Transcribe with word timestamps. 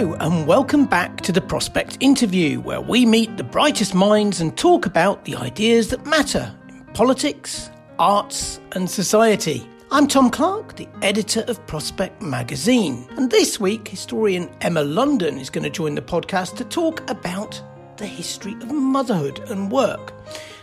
Hello, 0.00 0.14
and 0.14 0.46
welcome 0.46 0.86
back 0.86 1.20
to 1.20 1.30
the 1.30 1.42
Prospect 1.42 1.98
Interview, 2.00 2.58
where 2.60 2.80
we 2.80 3.04
meet 3.04 3.36
the 3.36 3.44
brightest 3.44 3.94
minds 3.94 4.40
and 4.40 4.56
talk 4.56 4.86
about 4.86 5.26
the 5.26 5.36
ideas 5.36 5.88
that 5.88 6.06
matter 6.06 6.56
in 6.70 6.82
politics, 6.94 7.68
arts, 7.98 8.60
and 8.72 8.88
society. 8.88 9.68
I'm 9.90 10.08
Tom 10.08 10.30
Clark, 10.30 10.76
the 10.76 10.88
editor 11.02 11.44
of 11.48 11.66
Prospect 11.66 12.22
Magazine, 12.22 13.06
and 13.18 13.30
this 13.30 13.60
week, 13.60 13.88
historian 13.88 14.48
Emma 14.62 14.80
Lundin 14.80 15.38
is 15.38 15.50
going 15.50 15.64
to 15.64 15.70
join 15.70 15.96
the 15.96 16.00
podcast 16.00 16.56
to 16.56 16.64
talk 16.64 17.08
about 17.10 17.62
the 17.98 18.06
history 18.06 18.54
of 18.54 18.72
motherhood 18.72 19.50
and 19.50 19.70
work. 19.70 20.14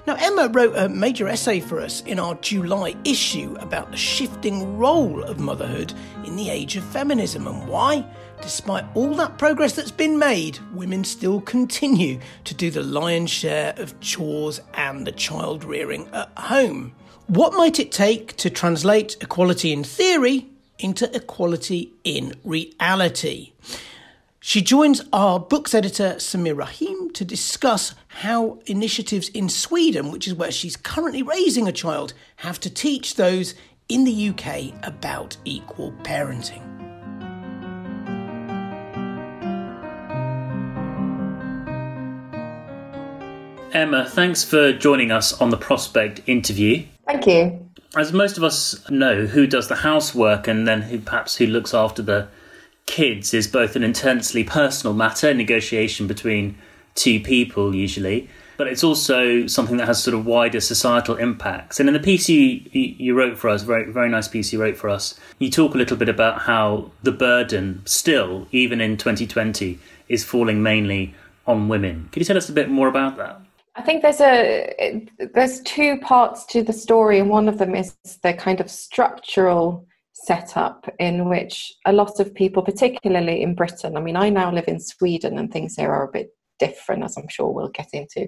Now, 0.08 0.16
Emma 0.16 0.50
wrote 0.52 0.76
a 0.76 0.90
major 0.90 1.28
essay 1.28 1.60
for 1.60 1.80
us 1.80 2.02
in 2.08 2.18
our 2.18 2.34
July 2.36 2.96
issue 3.04 3.56
about 3.60 3.92
the 3.92 3.98
shifting 3.98 4.80
role 4.80 5.22
of 5.22 5.38
motherhood 5.38 5.94
in 6.24 6.38
the 6.38 6.50
age 6.50 6.76
of 6.76 6.84
feminism 6.86 7.46
and 7.46 7.68
why 7.68 8.04
Despite 8.42 8.86
all 8.94 9.16
that 9.16 9.38
progress 9.38 9.74
that's 9.74 9.92
been 9.92 10.20
made, 10.20 10.60
women 10.74 11.04
still 11.04 11.42
continue 11.42 12.20
to 12.44 12.54
do 12.54 12.72
the 12.72 12.84
lion's 12.84 13.32
share 13.32 13.74
of 13.78 14.00
chores 14.00 14.62
and 14.74 15.06
the 15.06 15.12
child 15.12 15.64
rearing 15.64 16.08
at 16.14 16.30
home. 16.38 16.94
What 17.28 17.54
might 17.54 17.80
it 17.80 17.92
take 17.92 18.38
to 18.38 18.50
translate 18.50 19.18
equality 19.22 19.74
in 19.74 19.84
theory 19.84 20.48
into 20.80 21.14
equality 21.16 21.94
in 22.04 22.36
reality? 22.44 23.54
She 24.40 24.62
joins 24.62 25.02
our 25.12 25.42
books 25.42 25.74
editor 25.74 26.14
Sameer 26.20 26.58
Rahim 26.58 27.12
to 27.12 27.26
discuss 27.26 27.96
how 28.08 28.60
initiatives 28.66 29.28
in 29.30 29.50
Sweden, 29.50 30.10
which 30.10 30.26
is 30.26 30.36
where 30.36 30.52
she's 30.52 30.78
currently 30.78 31.22
raising 31.22 31.68
a 31.68 31.74
child, 31.74 32.14
have 32.38 32.60
to 32.62 32.70
teach 32.70 33.16
those 33.16 33.56
in 33.90 34.06
the 34.06 34.30
UK 34.30 34.74
about 34.88 35.36
equal 35.44 35.92
parenting. 36.04 36.77
Emma, 43.73 44.05
thanks 44.10 44.44
for 44.44 44.73
joining 44.73 45.11
us 45.11 45.39
on 45.39 45.50
the 45.50 45.58
Prospect 45.58 46.22
interview. 46.26 46.86
Thank 47.05 47.28
you. 47.28 47.70
As 47.95 48.11
most 48.11 48.38
of 48.38 48.44
us 48.44 48.89
know, 48.89 49.26
who 49.26 49.45
does 49.45 49.67
the 49.67 49.76
housework 49.76 50.48
and 50.48 50.67
then 50.67 50.83
who 50.83 51.00
perhaps 51.00 51.36
who 51.36 51.45
looks 51.45 51.73
after 51.73 52.02
the 52.02 52.28
kids 52.86 53.33
is 53.33 53.48
both 53.48 53.76
an 53.76 53.83
intensely 53.83 54.44
personal 54.44 54.94
matter, 54.94 55.33
negotiation 55.33 56.08
between 56.08 56.58
two 56.95 57.20
people 57.20 57.76
usually, 57.76 58.30
but 58.58 58.67
it's 58.67 58.83
also 58.83 59.45
something 59.45 59.78
that 59.78 59.86
has 59.86 60.02
sort 60.02 60.16
of 60.16 60.26
wider 60.26 60.60
societal 60.60 61.16
impacts. 61.16 61.80
And 61.80 61.88
in 61.88 61.94
the 61.94 61.99
piece 61.99 62.28
you, 62.28 62.61
you 62.72 63.14
wrote 63.14 63.38
for 63.38 63.49
us, 63.49 63.61
very 63.61 63.92
very 63.92 64.10
nice 64.10 64.28
piece 64.28 64.52
you 64.52 64.60
wrote 64.60 64.78
for 64.78 64.89
us, 64.89 65.20
you 65.38 65.52
talk 65.52 65.76
a 65.76 65.78
little 65.78 65.98
bit 65.98 66.10
about 66.10 66.42
how 66.42 66.92
the 67.04 67.11
burden 67.11 67.84
still, 67.86 68.48
even 68.52 68.82
in 68.82 68.98
2020, 68.98 69.78
is 70.10 70.23
falling 70.23 70.64
mainly 70.64 71.14
on 71.45 71.67
women. 71.67 72.10
Could 72.11 72.22
you 72.22 72.26
tell 72.26 72.38
us 72.38 72.49
a 72.49 72.54
bit 72.54 72.70
more 72.70 72.88
about 72.88 73.17
that? 73.17 73.42
I 73.77 73.83
think 73.83 74.02
there's 74.02 74.21
a 74.21 75.08
there's 75.36 75.61
two 75.61 75.99
parts 75.99 76.45
to 76.48 76.64
the 76.64 76.73
story, 76.73 77.20
and 77.20 77.30
one 77.30 77.48
of 77.48 77.60
them 77.60 77.76
is 77.76 77.95
the 78.23 78.33
kind 78.33 78.60
of 78.60 78.71
structural 78.71 79.86
setup 80.14 80.92
in 80.99 81.30
which 81.30 81.71
a 81.86 81.93
lot 81.93 82.20
of 82.20 82.33
people, 82.33 82.64
particularly 82.64 83.43
in 83.43 83.54
Britain, 83.54 83.95
I 83.95 84.02
mean, 84.02 84.16
I 84.16 84.30
now 84.30 84.52
live 84.52 84.67
in 84.67 84.80
Sweden, 84.80 85.37
and 85.37 85.52
things 85.52 85.76
here 85.76 85.92
are 85.92 86.08
a 86.08 86.11
bit 86.11 86.32
different, 86.58 87.04
as 87.04 87.17
I'm 87.17 87.27
sure 87.27 87.52
we'll 87.52 87.70
get 87.70 87.89
into. 87.93 88.27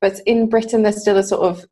But 0.00 0.20
in 0.24 0.48
Britain, 0.48 0.82
there's 0.82 1.00
still 1.00 1.18
a 1.18 1.24
sort 1.24 1.42
of 1.42 1.64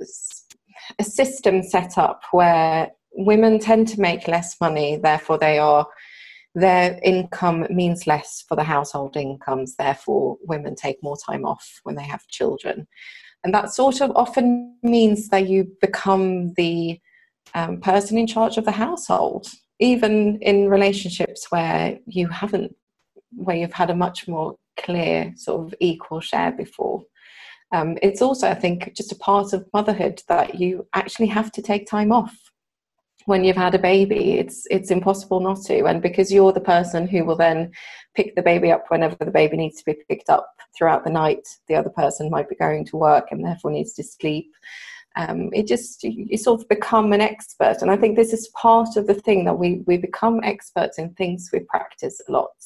a 0.99 1.05
system 1.05 1.63
set 1.63 1.97
up 1.97 2.23
where 2.33 2.91
women 3.13 3.61
tend 3.61 3.87
to 3.89 4.01
make 4.01 4.27
less 4.27 4.57
money, 4.61 4.97
therefore 4.97 5.39
they 5.39 5.59
are 5.59 5.87
their 6.55 7.01
income 7.03 7.67
means 7.69 8.07
less 8.07 8.45
for 8.47 8.57
the 8.57 8.63
household 8.63 9.17
incomes, 9.17 9.75
therefore, 9.77 10.37
women 10.43 10.77
take 10.77 11.03
more 11.03 11.17
time 11.17 11.45
off 11.45 11.81
when 11.83 11.97
they 11.97 12.05
have 12.05 12.27
children. 12.29 12.87
And 13.43 13.53
that 13.53 13.73
sort 13.73 14.01
of 14.01 14.13
often 14.15 14.77
means 14.83 15.29
that 15.29 15.49
you 15.49 15.71
become 15.81 16.55
the 16.55 17.01
um, 17.55 17.81
person 17.81 18.17
in 18.17 18.27
charge 18.27 18.57
of 18.57 18.65
the 18.65 18.71
household, 18.71 19.49
even 19.81 20.39
in 20.41 20.69
relationships 20.69 21.51
where 21.51 21.99
you 22.07 22.29
haven't, 22.29 22.75
where 23.33 23.57
you've 23.57 23.73
had 23.73 23.91
a 23.91 23.97
much 23.97 24.29
more 24.29 24.55
clear, 24.79 25.33
sort 25.37 25.67
of 25.67 25.75
equal 25.81 26.21
share 26.21 26.53
before. 26.53 27.03
Um, 27.73 27.99
it's 28.01 28.23
also, 28.23 28.49
I 28.49 28.55
think, 28.55 28.95
just 28.97 29.13
a 29.13 29.17
part 29.17 29.53
of 29.53 29.67
motherhood 29.73 30.23
that 30.29 30.55
you 30.61 30.87
actually 30.95 31.27
have 31.27 31.51
to 31.53 31.63
take 31.63 31.89
time 31.89 32.13
off 32.13 32.35
when 33.27 33.45
you've 33.45 33.57
had 33.57 33.75
a 33.75 33.79
baby 33.79 34.35
it's 34.39 34.67
it's 34.71 34.91
impossible 34.91 35.41
not 35.41 35.63
to. 35.63 35.85
And 35.85 36.03
because 36.03 36.33
you're 36.33 36.53
the 36.53 36.61
person 36.61 37.07
who 37.07 37.25
will 37.25 37.37
then 37.37 37.71
pick 38.15 38.35
the 38.35 38.43
baby 38.43 38.71
up 38.71 38.85
whenever 38.89 39.17
the 39.17 39.31
baby 39.31 39.57
needs 39.57 39.79
to 39.79 39.85
be 39.85 39.97
picked 40.09 40.31
up 40.31 40.49
throughout 40.77 41.05
the 41.05 41.11
night 41.11 41.47
the 41.69 41.75
other 41.75 41.91
person 41.91 42.31
might 42.31 42.49
be 42.49 42.57
going 42.57 42.85
to 42.87 42.97
work 42.97 43.29
and 43.31 43.45
therefore 43.45 43.71
needs 43.71 43.95
to 43.95 44.03
sleep. 44.03 44.53
Um, 45.17 45.51
it 45.53 45.67
just 45.69 46.03
you 46.03 46.37
sort 46.37 46.61
of 46.61 46.69
become 46.69 47.13
an 47.13 47.21
expert. 47.21 47.79
And 47.81 47.91
i 47.91 47.97
think 47.97 48.17
this 48.17 48.33
is 48.33 48.49
part 48.49 48.97
of 48.97 49.07
the 49.07 49.15
thing 49.15 49.45
that 49.45 49.59
we 49.59 49.83
we 49.87 49.97
become 49.97 50.41
experts 50.43 50.99
in 50.99 51.15
things 51.15 51.51
we 51.53 51.61
practice 51.61 52.21
a 52.29 52.33
lot. 52.33 52.57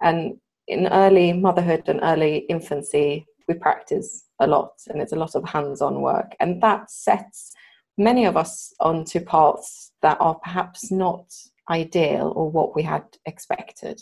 And 0.00 0.38
in 0.68 0.88
early 0.88 1.32
motherhood 1.32 1.88
and 1.88 2.00
early 2.02 2.38
infancy 2.48 3.26
we 3.48 3.54
practice 3.54 4.24
a 4.40 4.46
lot 4.46 4.72
and 4.88 5.00
it's 5.00 5.12
a 5.12 5.16
lot 5.24 5.34
of 5.34 5.44
hands-on 5.48 6.00
work. 6.00 6.34
And 6.40 6.62
that 6.62 6.90
sets 6.90 7.52
many 7.96 8.24
of 8.24 8.36
us 8.36 8.74
onto 8.80 9.20
paths 9.20 9.92
that 10.02 10.18
are 10.20 10.34
perhaps 10.36 10.90
not 10.90 11.32
ideal 11.70 12.32
or 12.36 12.50
what 12.50 12.74
we 12.74 12.82
had 12.82 13.04
expected. 13.24 14.00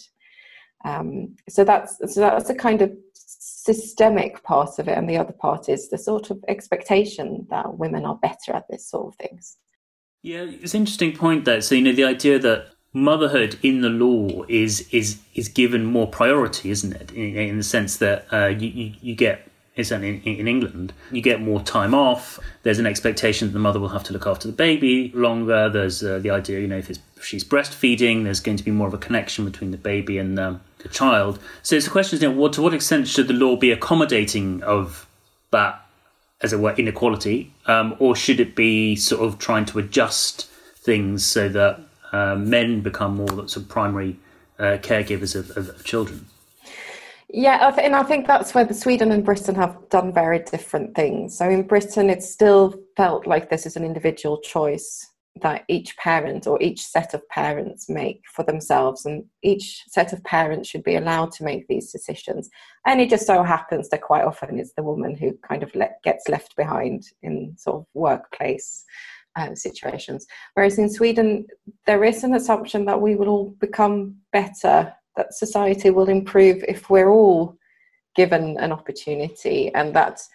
Um, 0.85 1.37
so 1.49 1.65
that's 1.65 1.97
so 2.15 2.21
that's 2.21 2.51
a 2.51 2.55
kind 2.55 2.83
of 2.83 2.93
systemic 3.15 4.43
part 4.43 4.79
of 4.79 4.89
it, 4.89 4.99
and 4.99 5.09
the 5.09 5.17
other 5.17 5.33
part 5.33 5.69
is 5.69 5.89
the 5.89 5.97
sort 5.97 6.31
of 6.31 6.45
expectation 6.47 7.47
that 7.51 7.79
women 7.79 8.05
are 8.05 8.17
better 8.17 8.53
at 8.53 8.69
this 8.69 8.87
sort 8.87 9.07
of 9.07 9.15
things. 9.17 9.57
Yeah, 10.23 10.43
it's 10.43 10.75
an 10.75 10.81
interesting 10.81 11.17
point 11.17 11.47
there. 11.47 11.63
So 11.63 11.75
you 11.75 11.83
know 11.83 11.93
the 11.93 12.05
idea 12.05 12.39
that 12.39 12.69
motherhood 12.93 13.59
in 13.63 13.81
the 13.81 13.89
law 13.89 14.45
is 14.49 14.87
is 14.91 15.21
is 15.35 15.49
given 15.49 15.87
more 15.87 16.07
priority, 16.07 16.71
isn't 16.71 16.93
it? 16.93 17.13
In, 17.13 17.37
in 17.37 17.57
the 17.57 17.65
sense 17.65 17.97
that 17.99 18.27
uh, 18.31 18.47
you, 18.47 18.69
you, 18.69 18.95
you 19.01 19.15
get 19.15 19.51
is 19.77 19.91
in, 19.91 20.05
in 20.05 20.47
England. 20.47 20.93
You 21.11 21.21
get 21.21 21.41
more 21.41 21.61
time 21.61 21.95
off. 21.95 22.39
There's 22.63 22.79
an 22.79 22.87
expectation 22.87 23.49
that 23.49 23.53
the 23.53 23.59
mother 23.59 23.81
will 23.81 23.89
have 23.89 24.05
to 24.05 24.13
look 24.13 24.27
after 24.27 24.47
the 24.47 24.55
baby 24.55 25.11
longer. 25.15 25.69
There's 25.69 26.03
uh, 26.03 26.21
the 26.21 26.31
idea, 26.31 26.61
you 26.61 26.69
know, 26.69 26.79
if, 26.79 26.91
if, 26.91 26.99
she's 27.23 27.43
breastfeeding, 27.43 28.25
there's 28.25 28.41
going 28.41 28.59
to 28.59 28.65
be 28.65 28.71
more 28.71 28.87
of 28.87 28.95
a 28.95 28.99
connection 28.99 29.45
between 29.45 29.71
the 29.71 29.79
baby 29.79 30.19
and 30.19 30.39
um, 30.39 30.61
the 30.79 30.89
child. 30.89 31.41
So 31.63 31.75
it's 31.75 31.87
a 31.87 31.91
question, 31.91 32.21
you 32.21 32.29
know, 32.29 32.35
what, 32.35 32.53
to 32.53 32.63
what 32.63 32.75
extent 32.75 33.09
should 33.09 33.29
the 33.29 33.35
law 33.35 33.57
be 33.57 33.73
accommodating 33.73 34.63
of 34.63 35.09
that, 35.51 35.85
as 36.41 36.53
it 36.53 36.61
were, 36.61 36.73
inequality, 36.73 37.53
um, 37.67 37.97
or 37.99 38.15
should 38.15 38.41
it 38.41 38.55
be 38.55 38.95
sort 38.95 39.23
of 39.23 39.39
trying 39.39 39.65
to 39.67 39.79
adjust 39.79 40.47
things 40.77 41.25
so 41.25 41.49
that 41.49 41.81
uh, 42.13 42.37
men 42.37 42.83
become 42.83 43.17
more 43.17 43.29
sort 43.29 43.57
of 43.57 43.69
primary 43.69 44.19
uh, 44.59 44.77
caregivers 44.83 45.35
of, 45.35 45.51
of, 45.57 45.71
of 45.71 45.85
children? 45.85 46.27
Yeah, 47.37 47.75
and 47.79 47.97
I 47.97 48.05
think 48.05 48.29
that's 48.29 48.55
where 48.55 48.73
Sweden 48.73 49.11
and 49.11 49.25
Britain 49.25 49.57
have 49.57 49.77
done 49.89 50.13
very 50.13 50.39
different 50.39 50.95
things. 50.95 51.37
So 51.37 51.51
in 51.51 51.67
Britain, 51.67 52.09
it 52.09 52.23
still 52.23 52.81
felt 52.97 53.27
like 53.27 53.51
this 53.51 53.67
is 53.67 53.75
an 53.75 53.85
individual 53.85 54.39
choice 54.39 55.05
that 55.43 55.65
each 55.67 55.97
parent 55.97 56.47
or 56.47 56.63
each 56.63 56.81
set 56.87 57.13
of 57.13 57.29
parents 57.31 57.89
make 57.89 58.23
for 58.33 58.45
themselves, 58.45 59.05
and 59.05 59.25
each 59.43 59.83
set 59.89 60.13
of 60.13 60.23
parents 60.23 60.69
should 60.69 60.85
be 60.85 60.95
allowed 60.95 61.33
to 61.33 61.43
make 61.43 61.67
these 61.67 61.91
decisions. 61.91 62.49
And 62.87 63.01
it 63.01 63.11
just 63.11 63.27
so 63.27 63.43
happens 63.43 63.89
that 63.89 64.03
quite 64.03 64.25
often 64.25 64.61
it's 64.61 64.75
the 64.75 64.85
woman 64.85 65.17
who 65.17 65.37
kind 65.43 65.65
of 65.65 65.73
gets 66.05 66.29
left 66.29 66.55
behind 66.55 67.03
in 67.25 67.57
sort 67.59 67.79
of 67.79 67.87
workplace 67.95 68.85
uh, 69.35 69.57
situations. 69.57 70.25
Whereas 70.55 70.79
in 70.79 70.89
Sweden, 70.89 71.49
there 71.85 72.05
is 72.05 72.23
an 72.23 72.35
assumption 72.35 72.85
that 72.85 73.01
we 73.01 73.17
will 73.17 73.29
all 73.29 73.57
become 73.59 74.19
better 74.33 74.93
that 75.17 75.35
society 75.35 75.91
will 75.91 76.09
improve 76.09 76.65
if 76.67 76.91
we're 76.91 77.11
all 77.11 77.57
given 78.15 78.57
an 78.59 78.73
opportunity. 78.73 79.73
And 79.75 79.95
that's 79.95 80.29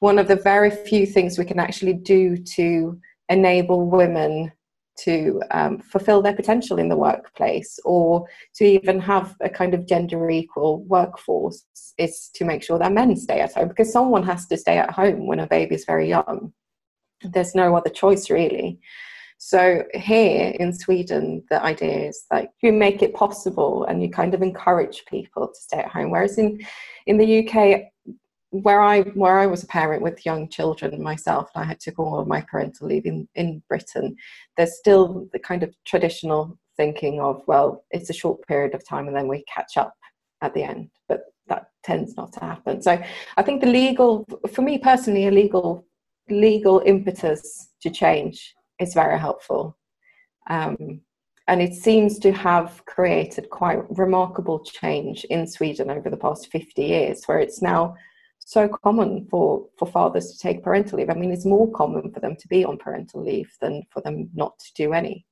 one 0.00 0.18
of 0.18 0.28
the 0.28 0.36
very 0.36 0.70
few 0.70 1.06
things 1.06 1.38
we 1.38 1.44
can 1.44 1.58
actually 1.58 1.94
do 1.94 2.36
to 2.36 2.98
enable 3.28 3.88
women 3.90 4.52
to 4.98 5.42
um, 5.50 5.78
fulfill 5.78 6.22
their 6.22 6.34
potential 6.34 6.78
in 6.78 6.88
the 6.88 6.96
workplace 6.96 7.78
or 7.84 8.26
to 8.54 8.64
even 8.64 8.98
have 8.98 9.34
a 9.40 9.48
kind 9.48 9.74
of 9.74 9.86
gender 9.86 10.30
equal 10.30 10.84
workforce 10.84 11.64
is 11.98 12.30
to 12.34 12.44
make 12.44 12.62
sure 12.62 12.78
that 12.78 12.92
men 12.92 13.14
stay 13.14 13.40
at 13.40 13.52
home 13.52 13.68
because 13.68 13.92
someone 13.92 14.22
has 14.22 14.46
to 14.46 14.56
stay 14.56 14.78
at 14.78 14.90
home 14.90 15.26
when 15.26 15.40
a 15.40 15.46
baby 15.46 15.74
is 15.74 15.84
very 15.84 16.08
young. 16.08 16.52
There's 17.22 17.54
no 17.54 17.76
other 17.76 17.90
choice 17.90 18.30
really 18.30 18.78
so 19.38 19.84
here 19.94 20.54
in 20.58 20.72
Sweden, 20.72 21.44
the 21.50 21.62
idea 21.62 22.08
is 22.08 22.24
like 22.30 22.50
you 22.62 22.72
make 22.72 23.02
it 23.02 23.14
possible 23.14 23.84
and 23.84 24.02
you 24.02 24.10
kind 24.10 24.34
of 24.34 24.42
encourage 24.42 25.04
people 25.06 25.48
to 25.48 25.60
stay 25.60 25.78
at 25.78 25.88
home. 25.88 26.10
Whereas 26.10 26.38
in 26.38 26.60
in 27.06 27.18
the 27.18 27.46
UK, 27.46 27.82
where 28.50 28.80
I 28.80 29.02
where 29.02 29.38
I 29.38 29.46
was 29.46 29.62
a 29.62 29.66
parent 29.66 30.02
with 30.02 30.24
young 30.24 30.48
children 30.48 31.02
myself, 31.02 31.50
and 31.54 31.64
I 31.64 31.66
had 31.66 31.80
to 31.80 31.90
go 31.90 32.04
on 32.06 32.28
my 32.28 32.40
parental 32.40 32.88
leave 32.88 33.06
in, 33.06 33.28
in 33.34 33.62
Britain, 33.68 34.16
there's 34.56 34.78
still 34.78 35.28
the 35.32 35.38
kind 35.38 35.62
of 35.62 35.74
traditional 35.84 36.58
thinking 36.76 37.20
of, 37.20 37.42
well, 37.46 37.84
it's 37.90 38.10
a 38.10 38.14
short 38.14 38.46
period 38.46 38.74
of 38.74 38.86
time 38.86 39.06
and 39.06 39.16
then 39.16 39.28
we 39.28 39.44
catch 39.44 39.76
up 39.76 39.94
at 40.42 40.52
the 40.54 40.62
end. 40.62 40.90
But 41.08 41.24
that 41.48 41.70
tends 41.84 42.16
not 42.16 42.32
to 42.34 42.40
happen. 42.40 42.82
So 42.82 43.02
I 43.36 43.42
think 43.42 43.60
the 43.60 43.68
legal 43.68 44.26
for 44.50 44.62
me 44.62 44.78
personally, 44.78 45.26
a 45.26 45.30
legal 45.30 45.84
legal 46.28 46.82
impetus 46.86 47.68
to 47.82 47.90
change 47.90 48.54
is 48.80 48.94
very 48.94 49.18
helpful. 49.18 49.76
Um, 50.48 51.00
and 51.48 51.62
it 51.62 51.74
seems 51.74 52.18
to 52.20 52.32
have 52.32 52.84
created 52.86 53.50
quite 53.50 53.78
remarkable 53.90 54.60
change 54.64 55.24
in 55.24 55.46
Sweden 55.46 55.90
over 55.90 56.10
the 56.10 56.16
past 56.16 56.50
50 56.50 56.82
years, 56.82 57.24
where 57.26 57.38
it's 57.38 57.62
now 57.62 57.94
so 58.40 58.68
common 58.68 59.26
for, 59.30 59.66
for 59.78 59.86
fathers 59.86 60.32
to 60.32 60.38
take 60.38 60.62
parental 60.62 60.98
leave. 60.98 61.10
I 61.10 61.14
mean, 61.14 61.32
it's 61.32 61.44
more 61.44 61.70
common 61.72 62.12
for 62.12 62.20
them 62.20 62.36
to 62.36 62.48
be 62.48 62.64
on 62.64 62.78
parental 62.78 63.22
leave 63.22 63.50
than 63.60 63.82
for 63.90 64.00
them 64.02 64.28
not 64.34 64.58
to 64.58 64.72
do 64.74 64.92
any. 64.92 65.24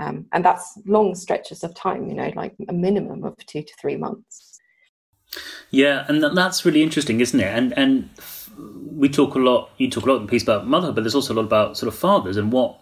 Um, 0.00 0.26
and 0.32 0.44
that's 0.44 0.78
long 0.86 1.14
stretches 1.14 1.62
of 1.62 1.74
time, 1.74 2.08
you 2.08 2.14
know, 2.14 2.32
like 2.34 2.54
a 2.68 2.72
minimum 2.72 3.24
of 3.24 3.36
two 3.46 3.62
to 3.62 3.72
three 3.80 3.96
months. 3.96 4.53
Yeah, 5.70 6.04
and 6.08 6.22
that's 6.36 6.64
really 6.64 6.82
interesting, 6.82 7.20
isn't 7.20 7.38
it? 7.40 7.46
And 7.46 7.76
and 7.76 8.10
we 8.96 9.08
talk 9.08 9.34
a 9.34 9.38
lot. 9.38 9.70
You 9.78 9.90
talk 9.90 10.04
a 10.06 10.08
lot 10.08 10.16
in 10.16 10.22
the 10.26 10.30
piece 10.30 10.42
about 10.42 10.66
motherhood, 10.66 10.94
but 10.94 11.02
there's 11.02 11.14
also 11.14 11.34
a 11.34 11.36
lot 11.36 11.44
about 11.44 11.76
sort 11.76 11.92
of 11.92 11.98
fathers 11.98 12.36
and 12.36 12.52
what 12.52 12.78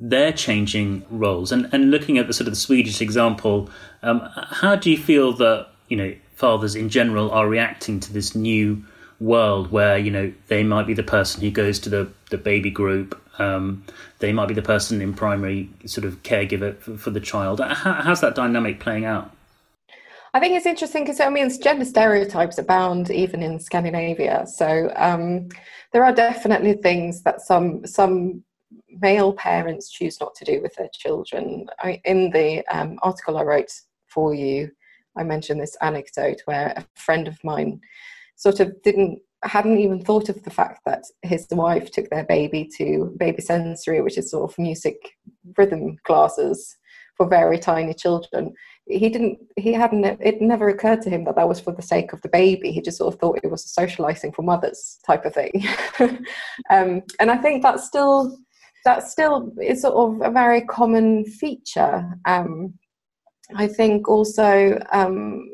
they're 0.00 0.32
changing 0.32 1.04
roles. 1.10 1.52
And 1.52 1.68
and 1.72 1.90
looking 1.90 2.18
at 2.18 2.26
the 2.26 2.32
sort 2.32 2.48
of 2.48 2.54
the 2.54 2.60
Swedish 2.60 3.00
example, 3.00 3.70
um, 4.02 4.28
how 4.34 4.76
do 4.76 4.90
you 4.90 4.98
feel 4.98 5.32
that 5.34 5.68
you 5.88 5.96
know 5.96 6.14
fathers 6.34 6.74
in 6.74 6.88
general 6.88 7.30
are 7.30 7.48
reacting 7.48 8.00
to 8.00 8.12
this 8.12 8.34
new 8.34 8.84
world 9.20 9.70
where 9.70 9.96
you 9.96 10.10
know 10.10 10.32
they 10.48 10.62
might 10.62 10.86
be 10.86 10.94
the 10.94 11.02
person 11.02 11.40
who 11.40 11.50
goes 11.50 11.78
to 11.80 11.88
the 11.88 12.10
the 12.30 12.38
baby 12.38 12.70
group. 12.70 13.20
Um, 13.38 13.84
they 14.20 14.32
might 14.32 14.46
be 14.46 14.54
the 14.54 14.62
person 14.62 15.02
in 15.02 15.12
primary 15.12 15.68
sort 15.86 16.04
of 16.04 16.22
caregiver 16.22 16.78
for, 16.78 16.96
for 16.96 17.10
the 17.10 17.20
child. 17.20 17.60
How, 17.60 17.94
how's 17.94 18.20
that 18.20 18.36
dynamic 18.36 18.78
playing 18.78 19.04
out? 19.04 19.33
I 20.34 20.40
think 20.40 20.56
it's 20.56 20.66
interesting 20.66 21.04
because 21.04 21.20
I 21.20 21.28
mean, 21.30 21.48
gender 21.62 21.84
stereotypes 21.84 22.58
abound 22.58 23.08
even 23.10 23.40
in 23.40 23.60
Scandinavia. 23.60 24.44
So 24.48 24.92
um, 24.96 25.48
there 25.92 26.04
are 26.04 26.12
definitely 26.12 26.74
things 26.74 27.22
that 27.22 27.40
some 27.40 27.86
some 27.86 28.42
male 29.00 29.32
parents 29.32 29.90
choose 29.90 30.20
not 30.20 30.34
to 30.34 30.44
do 30.44 30.60
with 30.60 30.74
their 30.74 30.88
children. 30.92 31.66
I, 31.78 32.00
in 32.04 32.30
the 32.30 32.66
um, 32.66 32.98
article 33.02 33.38
I 33.38 33.44
wrote 33.44 33.70
for 34.08 34.34
you, 34.34 34.72
I 35.16 35.22
mentioned 35.22 35.60
this 35.60 35.76
anecdote 35.80 36.42
where 36.46 36.74
a 36.76 36.84
friend 36.96 37.28
of 37.28 37.38
mine 37.44 37.80
sort 38.34 38.58
of 38.58 38.82
didn't 38.82 39.20
hadn't 39.44 39.78
even 39.78 40.02
thought 40.02 40.28
of 40.28 40.42
the 40.42 40.50
fact 40.50 40.80
that 40.84 41.04
his 41.22 41.46
wife 41.52 41.92
took 41.92 42.10
their 42.10 42.24
baby 42.24 42.68
to 42.78 43.14
baby 43.18 43.40
sensory, 43.40 44.00
which 44.00 44.18
is 44.18 44.32
sort 44.32 44.50
of 44.50 44.58
music 44.58 44.96
rhythm 45.56 45.96
classes 46.04 46.76
for 47.16 47.28
very 47.28 47.58
tiny 47.58 47.94
children 47.94 48.52
he 48.86 49.08
didn't 49.08 49.38
he 49.56 49.72
hadn't 49.72 50.04
it 50.04 50.42
never 50.42 50.68
occurred 50.68 51.00
to 51.02 51.10
him 51.10 51.24
that 51.24 51.36
that 51.36 51.48
was 51.48 51.60
for 51.60 51.72
the 51.72 51.82
sake 51.82 52.12
of 52.12 52.20
the 52.20 52.28
baby. 52.28 52.70
He 52.70 52.82
just 52.82 52.98
sort 52.98 53.12
of 53.12 53.20
thought 53.20 53.40
it 53.42 53.50
was 53.50 53.64
a 53.64 53.68
socializing 53.68 54.32
for 54.32 54.42
mothers 54.42 54.98
type 55.06 55.24
of 55.24 55.34
thing. 55.34 55.66
Um, 56.70 57.02
and 57.20 57.30
i 57.30 57.36
think 57.36 57.62
that's 57.62 57.86
still 57.86 58.38
that 58.84 59.08
still 59.08 59.52
is 59.62 59.82
sort 59.82 59.94
of 59.94 60.28
a 60.28 60.32
very 60.32 60.62
common 60.62 61.24
feature. 61.24 62.04
Um, 62.26 62.74
i 63.56 63.66
think 63.66 64.08
also 64.08 64.78
um, 64.92 65.48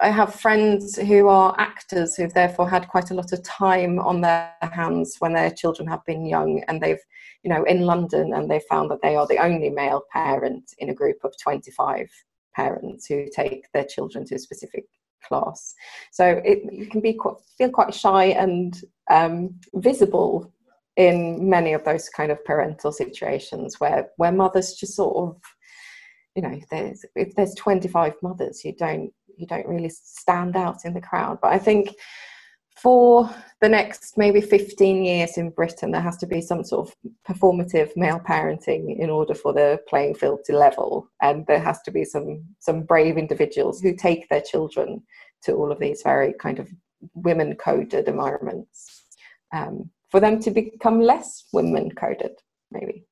I 0.00 0.10
have 0.10 0.34
friends 0.34 0.96
who 0.96 1.28
are 1.28 1.54
actors 1.58 2.14
who've 2.14 2.32
therefore 2.32 2.68
had 2.68 2.88
quite 2.88 3.10
a 3.10 3.14
lot 3.14 3.32
of 3.32 3.42
time 3.42 3.98
on 3.98 4.20
their 4.20 4.52
hands 4.62 5.16
when 5.18 5.32
their 5.32 5.50
children 5.50 5.88
have 5.88 6.04
been 6.04 6.24
young 6.24 6.62
and 6.68 6.80
they've, 6.80 7.00
you 7.42 7.50
know, 7.50 7.64
in 7.64 7.80
London 7.80 8.32
and 8.32 8.48
they 8.48 8.60
found 8.70 8.90
that 8.92 9.02
they 9.02 9.16
are 9.16 9.26
the 9.26 9.38
only 9.38 9.70
male 9.70 10.02
parent 10.12 10.72
in 10.78 10.90
a 10.90 10.94
group 10.94 11.16
of 11.24 11.34
25 11.42 12.08
parents 12.62 13.06
who 13.06 13.26
take 13.34 13.62
their 13.72 13.84
children 13.84 14.24
to 14.26 14.34
a 14.34 14.38
specific 14.38 14.84
class. 15.26 15.74
So 16.12 16.40
it 16.44 16.58
you 16.72 16.86
can 16.86 17.00
be 17.00 17.14
quite, 17.14 17.36
feel 17.56 17.70
quite 17.70 17.94
shy 17.94 18.24
and 18.44 18.72
um, 19.10 19.54
visible 19.74 20.52
in 20.96 21.48
many 21.48 21.72
of 21.74 21.84
those 21.84 22.08
kind 22.08 22.32
of 22.32 22.44
parental 22.44 22.92
situations 22.92 23.78
where 23.80 24.08
where 24.16 24.32
mothers 24.32 24.74
just 24.74 24.96
sort 24.96 25.16
of 25.16 25.36
you 26.34 26.42
know 26.42 26.60
there's 26.70 27.04
if 27.14 27.34
there's 27.36 27.54
25 27.54 28.14
mothers 28.22 28.64
you 28.64 28.74
don't 28.76 29.12
you 29.36 29.46
don't 29.46 29.66
really 29.66 29.88
stand 29.90 30.56
out 30.56 30.84
in 30.84 30.92
the 30.94 31.00
crowd 31.00 31.38
but 31.40 31.52
i 31.52 31.58
think 31.58 31.94
for 32.82 33.28
the 33.60 33.68
next 33.68 34.16
maybe 34.16 34.40
15 34.40 35.04
years 35.04 35.36
in 35.36 35.50
Britain, 35.50 35.90
there 35.90 36.00
has 36.00 36.16
to 36.18 36.26
be 36.26 36.40
some 36.40 36.62
sort 36.62 36.88
of 36.88 37.12
performative 37.28 37.96
male 37.96 38.20
parenting 38.20 38.98
in 38.98 39.10
order 39.10 39.34
for 39.34 39.52
the 39.52 39.80
playing 39.88 40.14
field 40.14 40.40
to 40.44 40.56
level. 40.56 41.08
And 41.20 41.46
there 41.46 41.58
has 41.58 41.82
to 41.82 41.90
be 41.90 42.04
some, 42.04 42.44
some 42.60 42.82
brave 42.82 43.18
individuals 43.18 43.80
who 43.80 43.94
take 43.94 44.28
their 44.28 44.40
children 44.40 45.02
to 45.42 45.54
all 45.54 45.72
of 45.72 45.80
these 45.80 46.02
very 46.02 46.34
kind 46.34 46.58
of 46.58 46.68
women 47.14 47.56
coded 47.56 48.08
environments 48.08 49.04
um, 49.52 49.90
for 50.08 50.20
them 50.20 50.40
to 50.40 50.50
become 50.50 51.00
less 51.00 51.44
women 51.52 51.90
coded, 51.90 52.32
maybe. 52.70 53.04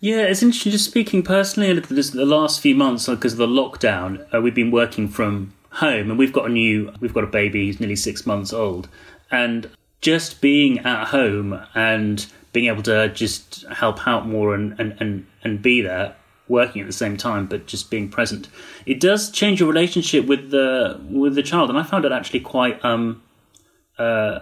Yeah, 0.00 0.22
it's 0.22 0.42
interesting. 0.42 0.72
Just 0.72 0.84
speaking 0.84 1.22
personally, 1.22 1.72
the 1.80 2.24
last 2.24 2.60
few 2.60 2.74
months, 2.74 3.06
because 3.06 3.32
of 3.32 3.38
the 3.38 3.46
lockdown, 3.46 4.26
uh, 4.32 4.40
we've 4.40 4.54
been 4.54 4.70
working 4.70 5.08
from 5.08 5.52
home 5.70 6.10
and 6.10 6.18
we've 6.18 6.32
got 6.32 6.46
a 6.46 6.48
new 6.48 6.92
we've 7.00 7.14
got 7.14 7.24
a 7.24 7.28
baby 7.28 7.66
who's 7.66 7.80
nearly 7.80 7.96
six 7.96 8.26
months 8.26 8.52
old. 8.52 8.88
And 9.30 9.70
just 10.00 10.40
being 10.40 10.78
at 10.80 11.08
home 11.08 11.60
and 11.74 12.26
being 12.52 12.66
able 12.66 12.82
to 12.84 13.08
just 13.10 13.66
help 13.66 14.06
out 14.06 14.26
more 14.26 14.54
and, 14.54 14.78
and, 14.80 14.96
and, 15.00 15.26
and 15.44 15.60
be 15.60 15.82
there 15.82 16.14
working 16.46 16.80
at 16.80 16.86
the 16.86 16.92
same 16.94 17.14
time 17.14 17.44
but 17.46 17.66
just 17.66 17.90
being 17.90 18.08
present 18.08 18.48
it 18.86 19.00
does 19.00 19.30
change 19.30 19.60
your 19.60 19.68
relationship 19.68 20.24
with 20.24 20.50
the 20.50 20.98
with 21.10 21.34
the 21.34 21.42
child. 21.42 21.68
And 21.68 21.78
i 21.78 21.82
found 21.82 22.04
it 22.04 22.12
actually 22.12 22.40
quite 22.40 22.82
um 22.84 23.22
uh 23.98 24.40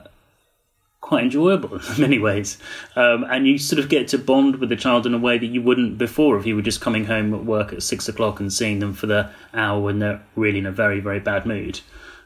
quite 1.07 1.23
enjoyable 1.23 1.79
in 1.95 2.01
many 2.01 2.19
ways. 2.19 2.59
Um, 2.97 3.25
and 3.31 3.47
you 3.47 3.59
sort 3.59 3.79
of 3.79 3.89
get 3.89 4.09
to 4.09 4.19
bond 4.19 4.57
with 4.57 4.69
the 4.69 4.77
child 4.77 5.07
in 5.07 5.15
a 5.15 5.19
way 5.19 5.39
that 5.39 5.47
you 5.47 5.63
wouldn't 5.63 5.99
before 5.99 6.37
if 6.37 6.45
you 6.45 6.57
were 6.57 6.63
just 6.63 6.81
coming 6.81 7.05
home 7.05 7.33
at 7.33 7.45
work 7.45 7.73
at 7.73 7.83
six 7.83 8.09
o'clock 8.09 8.41
and 8.41 8.53
seeing 8.53 8.81
them 8.81 8.93
for 8.93 9.07
the 9.07 9.31
hour 9.55 9.81
when 9.81 10.01
they're 10.01 10.21
really 10.35 10.59
in 10.59 10.67
a 10.67 10.73
very, 10.73 10.99
very 10.99 11.21
bad 11.21 11.47
mood, 11.47 11.81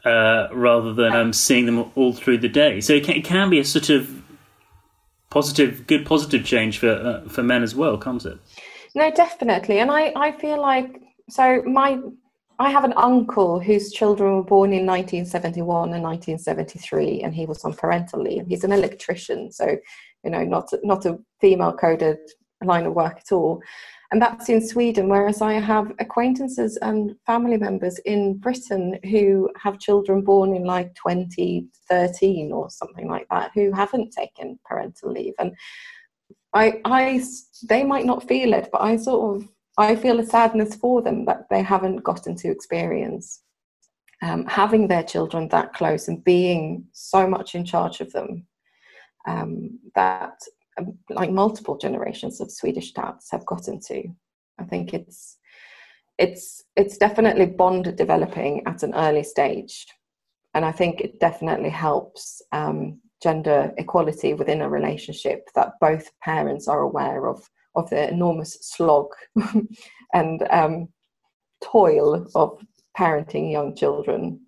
uh, 0.07 0.49
rather 0.53 0.95
than 0.95 1.15
um, 1.15 1.33
seeing 1.33 1.67
them 1.67 1.93
all 1.95 2.15
through 2.15 2.39
the 2.39 2.49
day. 2.49 2.81
So 2.81 2.95
it 2.95 3.05
can, 3.05 3.17
it 3.17 3.25
can 3.25 3.51
be 3.51 3.59
a 3.59 3.65
sort 3.65 3.91
of 3.91 4.23
positive, 5.29 5.87
good 5.87 6.07
positive 6.07 6.45
change 6.45 6.79
for 6.79 6.91
uh, 6.91 7.29
for 7.29 7.43
men 7.43 7.63
as 7.63 7.75
well, 7.75 7.99
can't 7.99 8.25
it? 8.25 8.39
No, 8.95 9.11
definitely. 9.11 9.79
And 9.79 9.91
I, 9.91 10.13
I 10.17 10.33
feel 10.33 10.61
like 10.61 11.01
so 11.29 11.63
my 11.63 12.01
I 12.61 12.69
have 12.69 12.85
an 12.85 12.93
uncle 12.97 13.59
whose 13.59 13.90
children 13.90 14.37
were 14.37 14.45
born 14.45 14.75
in 14.75 14.85
1971 14.85 15.95
and 15.95 16.02
1973, 16.02 17.23
and 17.23 17.35
he 17.35 17.47
was 17.47 17.64
on 17.64 17.73
parental 17.73 18.23
leave. 18.23 18.47
He's 18.47 18.64
an 18.64 18.73
electrician, 18.73 19.50
so 19.50 19.79
you 20.23 20.31
know, 20.31 20.45
not 20.45 20.69
not 20.83 21.07
a 21.07 21.19
female 21.40 21.73
coded 21.73 22.19
line 22.62 22.85
of 22.85 22.93
work 22.93 23.17
at 23.17 23.33
all. 23.33 23.62
and 24.12 24.21
that's 24.21 24.50
in 24.50 24.61
Sweden. 24.61 25.09
Whereas 25.09 25.40
I 25.40 25.55
have 25.55 25.93
acquaintances 26.00 26.76
and 26.83 27.17
family 27.25 27.57
members 27.57 27.99
in 28.05 28.37
Britain 28.37 28.99
who 29.11 29.49
have 29.57 29.79
children 29.79 30.21
born 30.21 30.55
in 30.55 30.64
like 30.64 30.95
2013 30.97 32.52
or 32.52 32.69
something 32.69 33.09
like 33.09 33.26
that 33.31 33.52
who 33.55 33.73
haven't 33.73 34.12
taken 34.12 34.59
parental 34.67 35.12
leave, 35.12 35.35
and 35.38 35.57
I, 36.52 36.81
I, 36.85 37.25
they 37.69 37.85
might 37.85 38.05
not 38.05 38.26
feel 38.29 38.52
it, 38.52 38.69
but 38.73 38.83
I 38.83 38.97
sort 38.97 39.37
of, 39.37 39.49
I 39.81 39.97
feel 39.97 40.21
a 40.21 40.25
sadness 40.25 40.75
for 40.75 41.03
them 41.03 41.25
that 41.25 41.47
they 41.51 41.63
haven't 41.63 42.05
gotten 42.05 42.37
to 42.37 42.51
experience 42.51 43.43
um, 44.23 44.45
having 44.47 44.89
their 44.89 45.03
children 45.03 45.49
that 45.49 45.73
close 45.73 46.09
and 46.09 46.23
being 46.23 46.85
so 46.93 47.27
much 47.27 47.55
in 47.55 47.65
charge 47.65 48.01
of 48.01 48.13
them 48.13 48.47
um, 49.27 49.79
that 49.95 50.35
um, 50.79 50.99
like 51.09 51.31
multiple 51.31 51.77
generations 51.79 52.41
of 52.41 52.51
Swedish 52.51 52.93
dads 52.93 53.29
have 53.31 53.47
gotten 53.47 53.81
to. 53.81 54.05
I 54.59 54.65
think 54.65 54.93
it's 54.93 55.39
it's 56.19 56.65
it's 56.77 56.99
definitely 56.99 57.47
bond 57.47 57.97
developing 57.97 58.67
at 58.67 58.83
an 58.83 58.95
early 58.95 59.23
stage, 59.23 59.87
and 60.55 60.65
I 60.65 60.73
think 60.73 61.01
it 61.01 61.19
definitely 61.19 61.71
helps 61.71 62.43
um, 62.53 63.01
gender 63.23 63.73
equality 63.79 64.35
within 64.35 64.61
a 64.61 64.69
relationship 64.69 65.49
that 65.55 65.81
both 65.81 66.11
parents 66.23 66.69
are 66.69 66.81
aware 66.81 67.27
of 67.27 67.49
of 67.75 67.89
the 67.91 68.09
enormous 68.09 68.59
slog 68.61 69.07
and 70.15 70.47
um, 70.50 70.89
toil 71.62 72.27
of 72.35 72.61
parenting 72.99 73.53
young 73.53 73.75
children. 73.77 74.41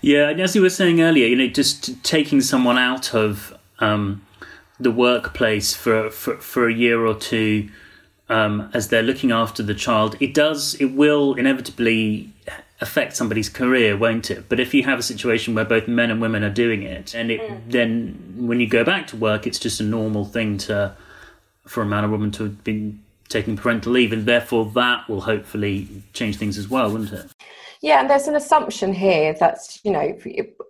Yeah, 0.00 0.30
and 0.30 0.40
as 0.40 0.54
you 0.54 0.62
were 0.62 0.70
saying 0.70 1.00
earlier, 1.00 1.26
you 1.26 1.36
know, 1.36 1.48
just 1.48 2.02
taking 2.04 2.40
someone 2.40 2.78
out 2.78 3.14
of 3.14 3.56
um, 3.80 4.24
the 4.78 4.90
workplace 4.90 5.74
for, 5.74 6.10
for 6.10 6.36
for 6.36 6.68
a 6.68 6.72
year 6.72 7.04
or 7.04 7.14
two 7.14 7.68
um, 8.28 8.70
as 8.72 8.88
they're 8.88 9.02
looking 9.02 9.32
after 9.32 9.62
the 9.62 9.74
child, 9.74 10.16
it 10.20 10.34
does, 10.34 10.74
it 10.74 10.86
will 10.86 11.34
inevitably 11.34 12.32
affect 12.80 13.16
somebody's 13.16 13.48
career, 13.48 13.96
won't 13.96 14.30
it? 14.30 14.48
But 14.48 14.60
if 14.60 14.72
you 14.72 14.84
have 14.84 14.98
a 14.98 15.02
situation 15.02 15.54
where 15.54 15.64
both 15.64 15.88
men 15.88 16.10
and 16.10 16.20
women 16.20 16.44
are 16.44 16.50
doing 16.50 16.82
it, 16.82 17.14
and 17.14 17.30
it, 17.30 17.40
mm. 17.40 17.60
then 17.70 18.34
when 18.36 18.60
you 18.60 18.68
go 18.68 18.84
back 18.84 19.06
to 19.08 19.16
work, 19.16 19.46
it's 19.46 19.58
just 19.58 19.80
a 19.80 19.84
normal 19.84 20.24
thing 20.24 20.58
to 20.58 20.96
for 21.66 21.82
a 21.82 21.86
man 21.86 22.04
or 22.04 22.08
woman 22.08 22.30
to 22.30 22.44
have 22.44 22.64
been 22.64 23.02
taking 23.28 23.56
parental 23.56 23.92
leave, 23.92 24.12
and 24.12 24.26
therefore 24.26 24.64
that 24.74 25.08
will 25.08 25.20
hopefully 25.20 25.88
change 26.12 26.36
things 26.36 26.56
as 26.56 26.68
well, 26.68 26.90
wouldn't 26.90 27.12
it? 27.12 27.30
Yeah, 27.80 28.00
and 28.00 28.10
there's 28.10 28.26
an 28.26 28.34
assumption 28.34 28.92
here 28.92 29.34
that, 29.34 29.78
you 29.84 29.92
know, 29.92 30.18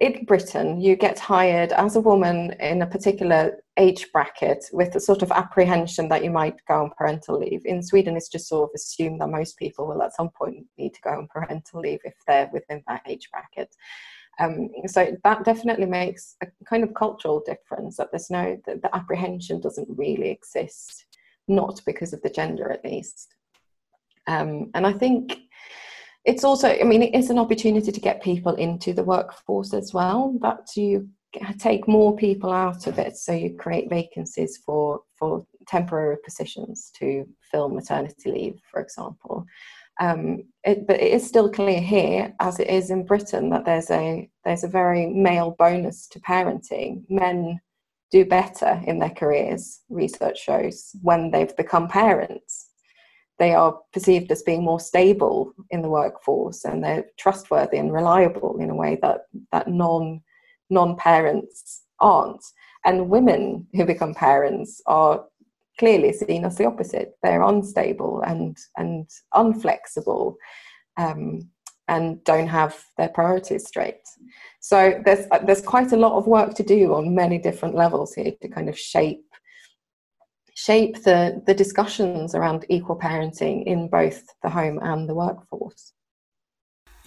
in 0.01 0.25
Britain, 0.25 0.81
you 0.81 0.95
get 0.95 1.19
hired 1.19 1.73
as 1.73 1.97
a 1.97 2.01
woman 2.01 2.53
in 2.61 2.83
a 2.83 2.87
particular 2.87 3.63
age 3.79 4.11
bracket 4.13 4.65
with 4.73 4.95
a 4.95 5.01
sort 5.01 5.23
of 5.23 5.31
apprehension 5.31 6.09
that 6.09 6.25
you 6.25 6.31
might 6.31 6.57
go 6.67 6.83
on 6.83 6.91
parental 6.97 7.39
leave. 7.39 7.65
In 7.65 7.83
Sweden, 7.83 8.17
it's 8.17 8.29
just 8.29 8.49
sort 8.49 8.69
of 8.69 8.75
assumed 8.75 9.21
that 9.21 9.29
most 9.29 9.57
people 9.57 9.87
will 9.87 10.03
at 10.03 10.15
some 10.15 10.31
point 10.31 10.67
need 10.77 10.95
to 10.95 11.01
go 11.01 11.11
on 11.11 11.29
parental 11.29 11.81
leave 11.81 12.01
if 12.05 12.15
they're 12.27 12.51
within 12.53 12.83
that 12.89 13.03
age 13.07 13.29
bracket. 13.31 13.75
Um, 14.41 14.71
so 14.87 15.17
that 15.25 15.45
definitely 15.45 15.87
makes 15.87 16.37
a 16.43 16.47
kind 16.69 16.85
of 16.85 16.95
cultural 16.95 17.43
difference 17.45 17.97
that 17.97 18.11
there's 18.11 18.31
no, 18.31 18.61
the, 18.67 18.77
the 18.83 18.95
apprehension 18.95 19.61
doesn't 19.61 19.89
really 19.91 20.31
exist, 20.31 21.07
not 21.49 21.81
because 21.87 22.13
of 22.13 22.23
the 22.23 22.31
gender 22.31 22.71
at 22.71 22.85
least. 22.85 23.35
Um, 24.27 24.71
and 24.75 24.87
I 24.87 24.93
think 24.93 25.39
it's 26.25 26.45
also 26.45 26.69
i 26.69 26.83
mean 26.83 27.03
it 27.03 27.15
is 27.15 27.31
an 27.31 27.39
opportunity 27.39 27.93
to 27.93 28.01
get 28.01 28.23
people 28.23 28.55
into 28.57 28.93
the 28.93 29.05
workforce 29.05 29.73
as 29.73 29.95
well 29.95 30.37
that 30.43 30.69
you 30.77 31.09
take 31.59 31.87
more 31.87 32.17
people 32.17 32.51
out 32.53 32.87
of 32.87 32.99
it 32.99 33.17
so 33.17 33.33
you 33.33 33.55
create 33.55 33.91
vacancies 33.91 34.59
for 34.65 35.01
for 35.19 35.45
temporary 35.67 36.17
positions 36.25 36.91
to 36.99 37.27
fill 37.51 37.69
maternity 37.69 38.31
leave 38.31 38.61
for 38.71 38.81
example. 38.81 39.45
Um, 40.01 40.45
it, 40.63 40.87
but 40.87 41.01
it 41.01 41.13
is 41.13 41.27
still 41.27 41.51
clear 41.51 41.81
here 41.81 42.33
as 42.39 42.61
it 42.61 42.69
is 42.69 42.91
in 42.91 43.05
britain 43.05 43.51
that 43.51 43.65
there's 43.65 43.91
a 43.91 44.31
there's 44.45 44.65
a 44.65 44.69
very 44.69 45.07
male 45.07 45.57
bonus 45.59 46.07
to 46.09 46.21
parenting. 46.21 47.03
Men 47.09 47.61
do 48.11 48.25
better 48.25 48.81
in 48.87 48.99
their 48.99 49.11
careers 49.11 49.81
research 49.91 50.43
shows 50.43 50.93
when 51.03 51.31
they've 51.31 51.57
become 51.57 51.89
parents. 51.89 52.71
They 53.39 53.55
are 53.55 53.79
perceived 53.93 54.33
as 54.33 54.43
being 54.43 54.65
more 54.65 54.81
stable 54.81 55.53
in 55.71 55.83
the 55.83 55.91
workforce 55.91 56.65
and 56.65 56.83
they're 56.83 57.05
trustworthy 57.19 57.77
and 57.77 57.93
reliable 57.93 58.59
in 58.61 58.71
a 58.71 58.75
way 58.75 58.99
that 59.03 59.23
that 59.53 59.69
non 59.69 60.23
non 60.71 60.97
parents 60.97 61.83
aren't. 62.01 62.45
And 62.85 63.11
women 63.11 63.67
who 63.75 63.85
become 63.85 64.15
parents 64.15 64.81
are 64.87 65.25
clearly 65.79 66.13
seen 66.13 66.45
as 66.45 66.57
the 66.57 66.67
opposite. 66.67 67.15
They're 67.23 67.43
unstable 67.43 68.23
and 68.23 68.57
and 68.77 69.09
unflexible 69.35 70.35
um, 70.97 71.49
and 71.87 72.23
don't 72.25 72.49
have 72.49 72.83
their 72.97 73.09
priorities 73.09 73.67
straight. 73.67 74.01
So 74.61 75.01
there's 75.05 75.27
there's 75.45 75.63
quite 75.63 75.93
a 75.93 75.97
lot 75.97 76.17
of 76.17 76.27
work 76.27 76.55
to 76.55 76.63
do 76.63 76.95
on 76.95 77.15
many 77.15 77.39
different 77.39 77.75
levels 77.75 78.15
here 78.15 78.33
to 78.43 78.49
kind 78.49 78.69
of 78.69 78.79
shape 78.79 79.25
shape 80.55 81.01
the, 81.05 81.41
the 81.47 81.55
discussions 81.55 82.35
around 82.35 82.67
equal 82.69 82.99
parenting 82.99 83.65
in 83.65 83.87
both 83.87 84.25
the 84.43 84.51
home 84.51 84.81
and 84.83 85.09
the 85.09 85.15
workforce. 85.15 85.93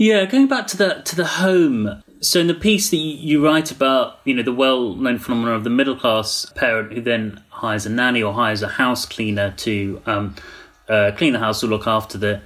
Yeah, 0.02 0.26
going 0.26 0.48
back 0.48 0.66
to 0.66 0.78
the 0.78 1.02
to 1.06 1.16
the 1.16 1.28
home. 1.28 2.02
So 2.22 2.40
in 2.40 2.48
the 2.48 2.56
piece 2.56 2.90
that 2.90 2.98
you, 2.98 3.46
write 3.46 3.70
about, 3.70 4.18
you 4.26 4.34
know, 4.34 4.42
the 4.42 4.52
well-known 4.52 5.20
phenomenon 5.20 5.54
of 5.54 5.64
the 5.64 5.70
middle 5.70 5.96
class 5.96 6.52
parent 6.56 6.92
who 6.92 7.02
then 7.02 7.40
hires 7.50 7.86
a 7.86 7.90
nanny 7.90 8.24
or 8.24 8.34
hires 8.34 8.64
a 8.64 8.68
house 8.68 9.06
cleaner 9.06 9.52
to 9.58 10.02
um, 10.08 10.36
uh, 10.90 11.12
clean 11.16 11.34
the 11.34 11.40
house 11.40 11.64
or 11.64 11.68
look 11.68 11.86
after 11.86 12.18
the 12.18 12.42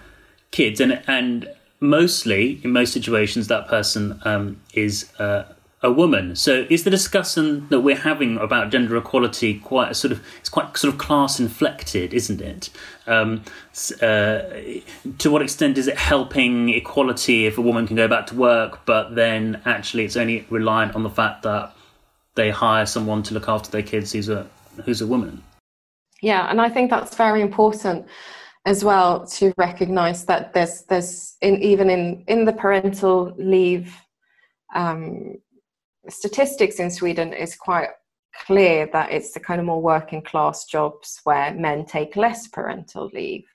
kids, 0.51 0.81
and 0.81 1.01
and 1.07 1.47
mostly 1.79 2.59
in 2.61 2.73
most 2.73 2.91
situations 2.91 3.47
that 3.47 3.69
person 3.69 4.19
um, 4.25 4.59
is 4.73 5.09
uh, 5.17 5.45
a 5.81 5.91
woman. 5.91 6.35
So 6.35 6.65
is 6.69 6.83
the 6.83 6.89
discussion 6.89 7.67
that 7.69 7.81
we're 7.81 7.97
having 7.97 8.37
about 8.37 8.71
gender 8.71 8.97
equality 8.97 9.59
quite 9.59 9.91
a 9.91 9.93
sort 9.93 10.11
of 10.11 10.25
it's 10.39 10.49
quite 10.49 10.75
sort 10.77 10.93
of 10.93 10.99
class 10.99 11.39
inflected, 11.39 12.13
isn't 12.13 12.41
it? 12.41 12.69
Um, 13.07 13.43
uh, 14.01 14.41
to 15.19 15.29
what 15.29 15.41
extent 15.41 15.77
is 15.77 15.87
it 15.87 15.97
helping 15.97 16.69
equality 16.69 17.45
if 17.45 17.57
a 17.57 17.61
woman 17.61 17.87
can 17.87 17.95
go 17.95 18.07
back 18.07 18.27
to 18.27 18.35
work, 18.35 18.85
but 18.85 19.15
then 19.15 19.61
actually 19.65 20.05
it's 20.05 20.17
only 20.17 20.45
reliant 20.49 20.95
on 20.95 21.03
the 21.03 21.09
fact 21.09 21.43
that 21.43 21.73
they 22.35 22.49
hire 22.49 22.85
someone 22.85 23.23
to 23.23 23.33
look 23.33 23.47
after 23.47 23.69
their 23.69 23.83
kids 23.83 24.11
who's 24.11 24.29
a 24.29 24.47
who's 24.85 25.01
a 25.01 25.07
woman? 25.07 25.43
Yeah, 26.21 26.49
and 26.49 26.61
I 26.61 26.69
think 26.69 26.89
that's 26.89 27.15
very 27.15 27.41
important 27.41 28.07
as 28.65 28.83
well 28.83 29.27
to 29.27 29.53
recognize 29.57 30.25
that 30.25 30.53
there's 30.53 30.83
there's 30.83 31.37
in 31.41 31.61
even 31.61 31.89
in 31.89 32.23
in 32.27 32.45
the 32.45 32.53
parental 32.53 33.33
leave 33.37 33.95
um, 34.73 35.35
statistics 36.09 36.79
in 36.79 36.91
Sweden 36.91 37.33
is 37.33 37.55
quite 37.55 37.89
clear 38.45 38.89
that 38.91 39.11
it's 39.11 39.31
the 39.33 39.39
kind 39.39 39.59
of 39.59 39.65
more 39.65 39.81
working 39.81 40.21
class 40.21 40.65
jobs 40.65 41.19
where 41.23 41.53
men 41.53 41.85
take 41.85 42.15
less 42.15 42.47
parental 42.47 43.09
leave. 43.13 43.45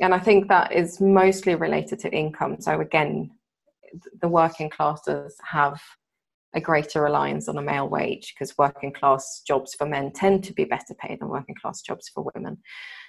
And 0.00 0.14
I 0.14 0.18
think 0.18 0.48
that 0.48 0.72
is 0.72 1.00
mostly 1.00 1.54
related 1.54 1.98
to 2.00 2.12
income. 2.12 2.56
So, 2.60 2.80
again, 2.80 3.30
the 4.20 4.28
working 4.28 4.68
classes 4.70 5.36
have 5.44 5.80
a 6.54 6.60
greater 6.60 7.02
reliance 7.02 7.48
on 7.48 7.58
a 7.58 7.62
male 7.62 7.88
wage 7.88 8.34
because 8.34 8.56
working 8.56 8.92
class 8.92 9.42
jobs 9.46 9.74
for 9.74 9.86
men 9.86 10.10
tend 10.10 10.42
to 10.44 10.54
be 10.54 10.64
better 10.64 10.94
paid 10.94 11.20
than 11.20 11.28
working 11.28 11.54
class 11.54 11.82
jobs 11.82 12.08
for 12.08 12.28
women. 12.34 12.56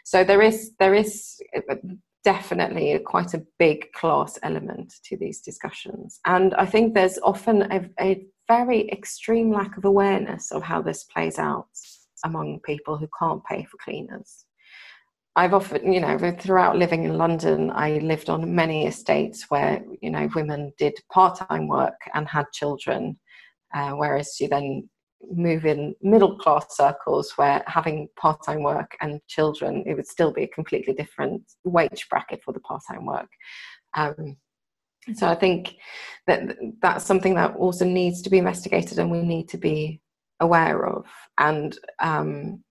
So 0.03 0.23
there 0.23 0.41
is 0.41 0.71
there 0.79 0.93
is 0.93 1.39
uh, 1.55 1.73
uh, 1.73 1.75
definitely 2.23 2.99
quite 2.99 3.33
a 3.33 3.43
big 3.57 3.91
class 3.93 4.37
element 4.43 4.93
to 5.05 5.17
these 5.17 5.39
discussions, 5.41 6.19
and 6.25 6.53
I 6.55 6.65
think 6.65 6.93
there's 6.93 7.19
often 7.23 7.63
a, 7.71 7.89
a 7.99 8.25
very 8.47 8.89
extreme 8.89 9.51
lack 9.51 9.77
of 9.77 9.85
awareness 9.85 10.51
of 10.51 10.63
how 10.63 10.81
this 10.81 11.03
plays 11.03 11.39
out 11.39 11.67
among 12.23 12.59
people 12.61 12.97
who 12.97 13.07
can't 13.19 13.43
pay 13.45 13.63
for 13.65 13.77
cleaners. 13.77 14.45
I've 15.35 15.53
often, 15.53 15.93
you 15.93 15.99
know, 15.99 16.17
throughout 16.39 16.77
living 16.77 17.03
in 17.03 17.17
London, 17.17 17.69
I 17.69 17.99
lived 17.99 18.27
on 18.27 18.55
many 18.55 18.87
estates 18.87 19.45
where, 19.49 19.83
you 20.01 20.09
know, 20.09 20.27
women 20.33 20.73
did 20.79 20.95
part 21.11 21.37
time 21.37 21.67
work 21.67 21.99
and 22.15 22.27
had 22.27 22.45
children, 22.51 23.19
uh, 23.75 23.91
whereas 23.91 24.39
you 24.39 24.47
then 24.47 24.89
move 25.31 25.65
in 25.65 25.93
middle 26.01 26.37
class 26.39 26.75
circles 26.75 27.33
where 27.35 27.63
having 27.67 28.07
part 28.19 28.43
time 28.43 28.63
work 28.63 28.97
and 29.01 29.21
children, 29.27 29.83
it 29.85 29.93
would 29.93 30.07
still 30.07 30.31
be 30.31 30.43
a 30.43 30.47
completely 30.47 30.93
different 30.93 31.43
wage 31.63 32.07
bracket 32.09 32.41
for 32.43 32.51
the 32.51 32.59
part 32.61 32.81
time 32.89 33.05
work. 33.05 33.29
Um, 33.95 34.37
so 35.15 35.27
I 35.27 35.35
think 35.35 35.75
that 36.27 36.55
that's 36.81 37.05
something 37.05 37.35
that 37.35 37.55
also 37.55 37.85
needs 37.85 38.21
to 38.21 38.29
be 38.29 38.37
investigated 38.37 38.99
and 38.99 39.09
we 39.09 39.21
need 39.21 39.47
to 39.49 39.57
be 39.57 40.01
aware 40.39 40.85
of. 40.85 41.05
And 41.37 41.77
um, 41.99 42.63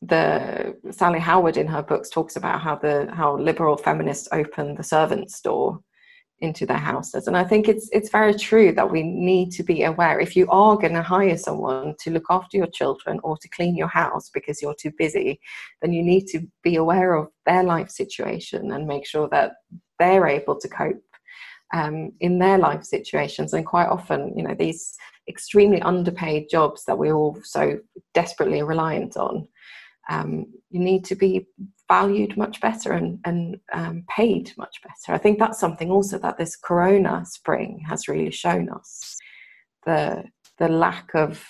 the 0.00 0.76
Sally 0.90 1.20
Howard 1.20 1.56
in 1.56 1.66
her 1.68 1.82
books 1.82 2.10
talks 2.10 2.36
about 2.36 2.60
how 2.60 2.76
the 2.76 3.08
how 3.12 3.36
liberal 3.36 3.76
feminists 3.76 4.28
open 4.32 4.74
the 4.74 4.82
servants' 4.82 5.40
door 5.40 5.80
into 6.40 6.66
their 6.66 6.76
houses. 6.76 7.28
And 7.28 7.36
I 7.36 7.44
think 7.44 7.68
it's 7.68 7.88
it's 7.92 8.10
very 8.10 8.34
true 8.34 8.72
that 8.72 8.90
we 8.90 9.02
need 9.04 9.52
to 9.52 9.62
be 9.62 9.84
aware. 9.84 10.18
If 10.18 10.34
you 10.34 10.48
are 10.50 10.76
going 10.76 10.94
to 10.94 11.02
hire 11.02 11.38
someone 11.38 11.94
to 12.00 12.10
look 12.10 12.26
after 12.30 12.56
your 12.56 12.66
children 12.66 13.20
or 13.22 13.36
to 13.36 13.48
clean 13.50 13.76
your 13.76 13.88
house 13.88 14.28
because 14.34 14.60
you're 14.60 14.74
too 14.74 14.92
busy, 14.98 15.40
then 15.80 15.92
you 15.92 16.02
need 16.02 16.26
to 16.28 16.40
be 16.64 16.76
aware 16.76 17.14
of 17.14 17.28
their 17.46 17.62
life 17.62 17.90
situation 17.90 18.72
and 18.72 18.88
make 18.88 19.06
sure 19.06 19.28
that 19.28 19.52
they're 20.00 20.26
able 20.26 20.58
to 20.58 20.68
cope 20.68 21.00
um, 21.72 22.12
in 22.20 22.38
their 22.38 22.58
life 22.58 22.84
situations. 22.84 23.52
And 23.52 23.66
quite 23.66 23.88
often, 23.88 24.36
you 24.36 24.44
know, 24.44 24.54
these 24.54 24.96
extremely 25.28 25.80
underpaid 25.82 26.48
jobs 26.50 26.84
that 26.84 26.98
we're 26.98 27.14
all 27.14 27.38
so 27.42 27.78
desperately 28.14 28.62
reliant 28.62 29.16
on. 29.16 29.48
Um, 30.10 30.46
you 30.70 30.80
need 30.80 31.04
to 31.06 31.14
be 31.14 31.46
valued 31.88 32.36
much 32.36 32.60
better 32.60 32.92
and, 32.92 33.18
and 33.24 33.58
um, 33.72 34.04
paid 34.08 34.52
much 34.56 34.80
better. 34.82 35.14
I 35.14 35.18
think 35.18 35.38
that's 35.38 35.60
something 35.60 35.90
also 35.90 36.18
that 36.18 36.38
this 36.38 36.56
Corona 36.56 37.24
spring 37.26 37.84
has 37.88 38.08
really 38.08 38.30
shown 38.30 38.68
us 38.68 39.16
the 39.86 40.24
the 40.58 40.68
lack 40.68 41.10
of 41.14 41.44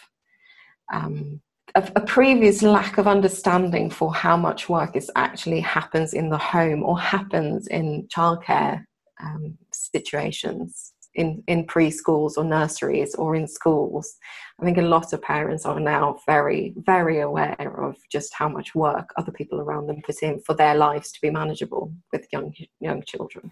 um, 0.93 1.41
a, 1.75 1.91
a, 1.97 2.01
previous 2.01 2.63
lack 2.63 2.99
of 2.99 3.07
understanding 3.07 3.91
for 3.91 4.15
how 4.15 4.37
much 4.37 4.69
work 4.69 4.97
is 4.97 5.11
actually 5.17 5.61
happens 5.61 6.15
in 6.15 6.29
the 6.29 6.39
home 6.39 6.83
or 6.83 6.99
happens 6.99 7.67
in 7.67 8.07
childcare 8.09 8.85
um, 9.23 9.57
situations 9.73 10.93
in, 11.15 11.43
in 11.47 11.67
preschools 11.67 12.37
or 12.37 12.45
nurseries 12.45 13.15
or 13.15 13.35
in 13.35 13.47
schools. 13.47 14.15
I 14.61 14.65
think 14.65 14.79
a 14.79 14.83
lot 14.83 15.13
of 15.13 15.23
parents 15.23 15.67
are 15.67 15.81
now 15.81 16.19
very, 16.27 16.75
very 16.77 17.21
aware 17.21 17.83
of 17.83 17.97
just 18.11 18.33
how 18.35 18.49
much 18.49 18.75
work 18.75 19.13
other 19.17 19.33
people 19.33 19.61
around 19.61 19.87
them 19.87 20.03
put 20.05 20.23
in 20.23 20.41
for 20.41 20.55
their 20.55 20.75
lives 20.75 21.13
to 21.13 21.21
be 21.21 21.31
manageable 21.31 21.93
with 22.13 22.27
young 22.33 22.55
young 22.81 23.03
children. 23.03 23.51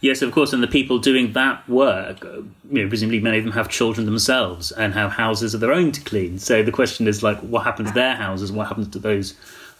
Yes, 0.00 0.22
of 0.22 0.32
course, 0.32 0.54
and 0.54 0.62
the 0.62 0.68
people 0.68 0.98
doing 0.98 1.32
that 1.32 1.68
work, 1.68 2.24
uh, 2.24 2.40
you 2.70 2.82
know, 2.82 2.88
presumably 2.88 3.20
many 3.20 3.38
of 3.38 3.44
them 3.44 3.52
have 3.52 3.68
children 3.68 4.06
themselves 4.06 4.72
and 4.72 4.94
have 4.94 5.12
houses 5.12 5.52
of 5.52 5.60
their 5.60 5.72
own 5.72 5.92
to 5.92 6.00
clean. 6.00 6.38
So 6.38 6.62
the 6.62 6.72
question 6.72 7.06
is 7.06 7.22
like, 7.22 7.38
what 7.40 7.64
happens 7.64 7.90
to 7.90 7.94
their 7.94 8.14
houses? 8.14 8.50
What 8.50 8.68
happens 8.68 8.88
to 8.88 8.98
those 8.98 9.34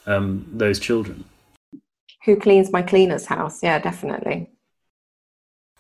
um, 0.07 0.47
those 0.53 0.79
children? 0.79 1.25
Who 2.25 2.37
cleans 2.37 2.71
my 2.71 2.83
cleaner's 2.83 3.27
house? 3.27 3.63
Yeah, 3.63 3.79
definitely. 3.79 4.51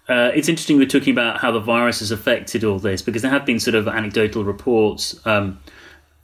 Uh, 0.08 0.30
it's 0.34 0.48
interesting 0.48 0.78
we're 0.78 0.86
talking 0.86 1.12
about 1.12 1.38
how 1.38 1.50
the 1.50 1.60
virus 1.60 1.98
has 2.00 2.10
affected 2.10 2.64
all 2.64 2.78
this 2.78 3.02
because 3.02 3.20
there 3.22 3.30
have 3.30 3.44
been 3.44 3.60
sort 3.60 3.74
of 3.74 3.86
anecdotal 3.86 4.42
reports 4.42 5.20
um, 5.26 5.60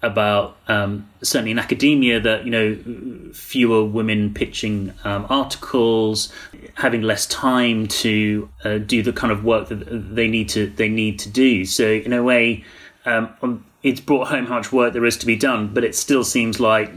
about 0.01 0.57
um, 0.69 1.09
certainly 1.23 1.51
in 1.51 1.59
academia 1.59 2.21
that 2.21 2.45
you 2.45 2.51
know 2.51 3.33
fewer 3.33 3.85
women 3.85 4.33
pitching 4.33 4.93
um, 5.05 5.27
articles, 5.29 6.33
having 6.75 7.03
less 7.03 7.27
time 7.27 7.87
to 7.87 8.49
uh, 8.65 8.79
do 8.79 9.03
the 9.03 9.13
kind 9.13 9.33
of 9.33 9.45
work 9.45 9.69
that 9.69 10.15
they 10.15 10.29
need 10.29 10.49
to 10.49 10.67
they 10.69 10.89
need 10.89 11.19
to 11.19 11.29
do. 11.29 11.65
So 11.65 11.87
in 11.87 12.13
a 12.13 12.23
way, 12.23 12.65
um, 13.05 13.65
it's 13.83 14.01
brought 14.01 14.29
home 14.29 14.47
how 14.47 14.57
much 14.57 14.73
work 14.73 14.93
there 14.93 15.05
is 15.05 15.17
to 15.19 15.27
be 15.27 15.37
done, 15.37 15.75
but 15.75 15.85
it 15.85 15.95
still 15.95 16.25
seems 16.25 16.61
like 16.61 16.91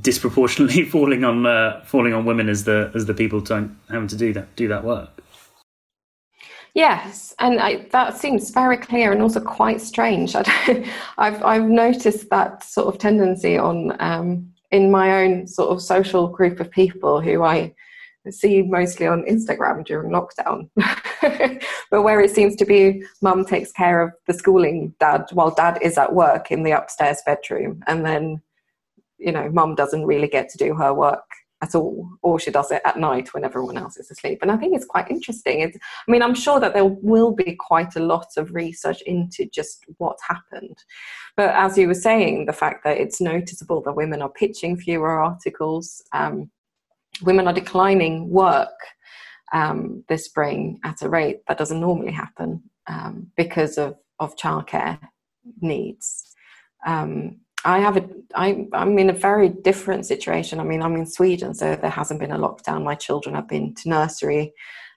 disproportionately 0.00 0.84
falling 0.90 1.24
on 1.24 1.46
uh, 1.46 1.82
falling 1.84 2.12
on 2.12 2.24
women 2.24 2.48
as 2.48 2.64
the 2.64 2.90
as 2.94 3.06
the 3.06 3.14
people 3.14 3.44
having 3.88 4.08
to 4.08 4.16
do 4.16 4.32
that 4.32 4.54
do 4.56 4.68
that 4.68 4.84
work. 4.84 5.22
Yes, 6.74 7.34
and 7.38 7.58
I, 7.58 7.86
that 7.90 8.16
seems 8.16 8.50
very 8.50 8.76
clear 8.76 9.12
and 9.12 9.22
also 9.22 9.40
quite 9.40 9.80
strange. 9.80 10.36
I 10.36 10.84
have 11.18 11.42
I've 11.42 11.68
noticed 11.68 12.30
that 12.30 12.62
sort 12.62 12.86
of 12.86 12.98
tendency 13.00 13.58
on 13.58 13.96
um, 14.00 14.52
in 14.70 14.90
my 14.90 15.22
own 15.22 15.46
sort 15.46 15.70
of 15.70 15.82
social 15.82 16.28
group 16.28 16.60
of 16.60 16.70
people 16.70 17.20
who 17.20 17.42
I 17.42 17.74
see 18.28 18.62
mostly 18.62 19.06
on 19.06 19.24
Instagram 19.24 19.84
during 19.84 20.12
lockdown, 20.12 20.68
but 21.90 22.02
where 22.02 22.20
it 22.20 22.30
seems 22.30 22.54
to 22.56 22.64
be 22.64 23.02
mum 23.20 23.44
takes 23.44 23.72
care 23.72 24.02
of 24.02 24.12
the 24.26 24.34
schooling 24.34 24.94
dad 25.00 25.24
while 25.32 25.50
dad 25.50 25.78
is 25.82 25.98
at 25.98 26.14
work 26.14 26.52
in 26.52 26.62
the 26.62 26.72
upstairs 26.72 27.20
bedroom, 27.26 27.82
and 27.88 28.04
then 28.06 28.40
you 29.18 29.32
know 29.32 29.50
mum 29.50 29.74
doesn't 29.74 30.06
really 30.06 30.28
get 30.28 30.48
to 30.50 30.58
do 30.58 30.74
her 30.74 30.94
work 30.94 31.24
at 31.62 31.74
all, 31.74 32.08
or 32.22 32.40
she 32.40 32.50
does 32.50 32.70
it 32.70 32.80
at 32.84 32.98
night 32.98 33.34
when 33.34 33.44
everyone 33.44 33.76
else 33.76 33.96
is 33.98 34.10
asleep. 34.10 34.38
And 34.40 34.50
I 34.50 34.56
think 34.56 34.74
it's 34.74 34.86
quite 34.86 35.10
interesting. 35.10 35.60
It's, 35.60 35.76
I 35.76 36.10
mean, 36.10 36.22
I'm 36.22 36.34
sure 36.34 36.58
that 36.58 36.72
there 36.72 36.86
will 36.86 37.32
be 37.32 37.54
quite 37.54 37.96
a 37.96 38.00
lot 38.00 38.28
of 38.36 38.54
research 38.54 39.02
into 39.02 39.44
just 39.46 39.84
what 39.98 40.18
happened. 40.26 40.78
But 41.36 41.50
as 41.50 41.76
you 41.76 41.86
were 41.86 41.94
saying, 41.94 42.46
the 42.46 42.52
fact 42.52 42.84
that 42.84 42.98
it's 42.98 43.20
noticeable 43.20 43.82
that 43.82 43.96
women 43.96 44.22
are 44.22 44.30
pitching 44.30 44.76
fewer 44.76 45.10
articles, 45.10 46.02
um, 46.12 46.50
women 47.22 47.46
are 47.46 47.52
declining 47.52 48.30
work 48.30 48.78
um, 49.52 50.04
this 50.08 50.24
spring 50.24 50.78
at 50.84 51.02
a 51.02 51.08
rate 51.08 51.40
that 51.48 51.58
doesn't 51.58 51.80
normally 51.80 52.12
happen 52.12 52.62
um, 52.86 53.30
because 53.36 53.76
of, 53.76 53.96
of 54.18 54.36
childcare 54.36 54.98
needs. 55.60 56.34
Um, 56.86 57.40
I 57.64 57.78
have 57.80 57.96
a 57.96 58.08
I 58.34 58.66
I'm 58.72 58.98
in 58.98 59.10
a 59.10 59.14
very 59.14 59.48
different 59.48 60.06
situation. 60.06 60.60
I 60.60 60.64
mean, 60.64 60.82
I'm 60.82 60.96
in 60.96 61.06
Sweden, 61.06 61.54
so 61.54 61.76
there 61.76 61.90
hasn't 61.90 62.20
been 62.20 62.32
a 62.32 62.38
lockdown. 62.38 62.84
My 62.84 62.94
children 62.94 63.34
have 63.34 63.48
been 63.48 63.74
to 63.74 63.88
nursery 63.88 64.52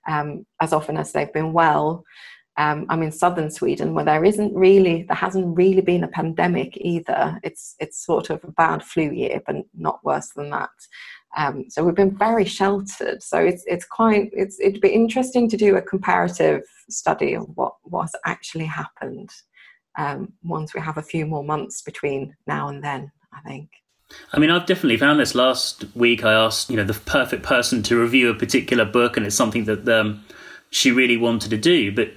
um, 0.08 0.46
as 0.62 0.74
often 0.74 0.98
as 0.98 1.12
they've 1.12 1.34
been 1.34 1.54
well. 1.54 2.04
Um, 2.56 2.86
I'm 2.90 3.02
in 3.02 3.12
southern 3.12 3.50
Sweden, 3.50 3.96
where 3.96 4.06
there 4.06 4.24
isn't 4.24 4.54
really 4.54 5.04
there 5.04 5.16
hasn't 5.16 5.58
really 5.58 5.82
been 5.82 6.04
a 6.04 6.08
pandemic 6.10 6.78
either. 6.78 7.40
It's 7.44 7.76
it's 7.80 8.06
sort 8.06 8.30
of 8.30 8.44
a 8.44 8.52
bad 8.52 8.84
flu 8.84 9.12
year, 9.12 9.42
but 9.46 9.58
not 9.74 10.04
worse 10.04 10.30
than 10.30 10.50
that. 10.52 10.70
Um, 11.36 11.66
so 11.70 11.84
we've 11.84 11.96
been 11.96 12.16
very 12.16 12.46
sheltered. 12.46 13.24
So 13.24 13.40
it's 13.40 13.64
it's 13.66 13.86
quite 13.86 14.30
it's 14.34 14.60
it'd 14.60 14.82
be 14.82 14.90
interesting 14.94 15.50
to 15.50 15.58
do 15.58 15.76
a 15.76 15.82
comparative 15.82 16.64
study 16.90 17.34
of 17.34 17.46
what 17.56 17.74
what 17.84 18.12
actually 18.26 18.66
happened 18.66 19.32
um, 19.98 20.34
once 20.44 20.74
we 20.74 20.82
have 20.82 20.98
a 20.98 21.04
few 21.04 21.26
more 21.26 21.44
months 21.44 21.82
between 21.82 22.36
now 22.48 22.68
and 22.68 22.84
then, 22.84 23.12
I 23.32 23.42
think. 23.48 23.70
I 24.32 24.40
mean, 24.40 24.50
I've 24.50 24.66
definitely 24.66 24.98
found 24.98 25.20
this. 25.20 25.36
Last 25.36 25.86
week, 25.96 26.24
I 26.24 26.34
asked, 26.34 26.70
you 26.70 26.78
know, 26.78 26.84
the 26.84 26.94
perfect 26.94 27.44
person 27.44 27.84
to 27.84 28.00
review 28.00 28.30
a 28.30 28.36
particular 28.36 28.86
book, 28.86 29.18
and 29.18 29.26
it's 29.26 29.36
something 29.36 29.66
that 29.66 29.88
um, 29.88 30.24
she 30.70 30.92
really 30.92 31.18
wanted 31.18 31.50
to 31.50 31.58
do. 31.58 31.92
But 31.92 32.12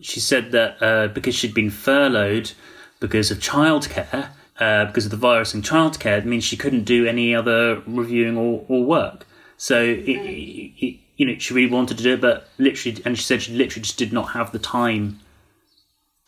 she 0.00 0.20
said 0.20 0.52
that 0.52 0.82
uh, 0.82 1.08
because 1.08 1.34
she'd 1.34 1.54
been 1.54 1.70
furloughed 1.70 2.52
because 3.00 3.30
of 3.30 3.38
childcare, 3.38 4.30
uh, 4.58 4.86
because 4.86 5.04
of 5.04 5.10
the 5.10 5.16
virus 5.16 5.54
in 5.54 5.62
childcare, 5.62 6.18
it 6.18 6.26
means 6.26 6.44
she 6.44 6.56
couldn't 6.56 6.84
do 6.84 7.06
any 7.06 7.34
other 7.34 7.82
reviewing 7.86 8.36
or, 8.36 8.64
or 8.68 8.84
work. 8.84 9.26
So, 9.56 9.82
it, 9.82 10.08
it, 10.08 10.98
you 11.16 11.26
know, 11.26 11.36
she 11.38 11.54
really 11.54 11.70
wanted 11.70 11.96
to 11.98 12.02
do 12.02 12.14
it, 12.14 12.20
but 12.20 12.48
literally, 12.58 13.02
and 13.04 13.16
she 13.16 13.24
said 13.24 13.42
she 13.42 13.54
literally 13.54 13.82
just 13.82 13.98
did 13.98 14.12
not 14.12 14.32
have 14.32 14.52
the 14.52 14.58
time 14.58 15.18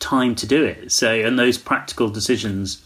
time 0.00 0.34
to 0.34 0.46
do 0.46 0.64
it. 0.64 0.90
So, 0.90 1.12
and 1.12 1.38
those 1.38 1.56
practical 1.58 2.08
decisions, 2.10 2.82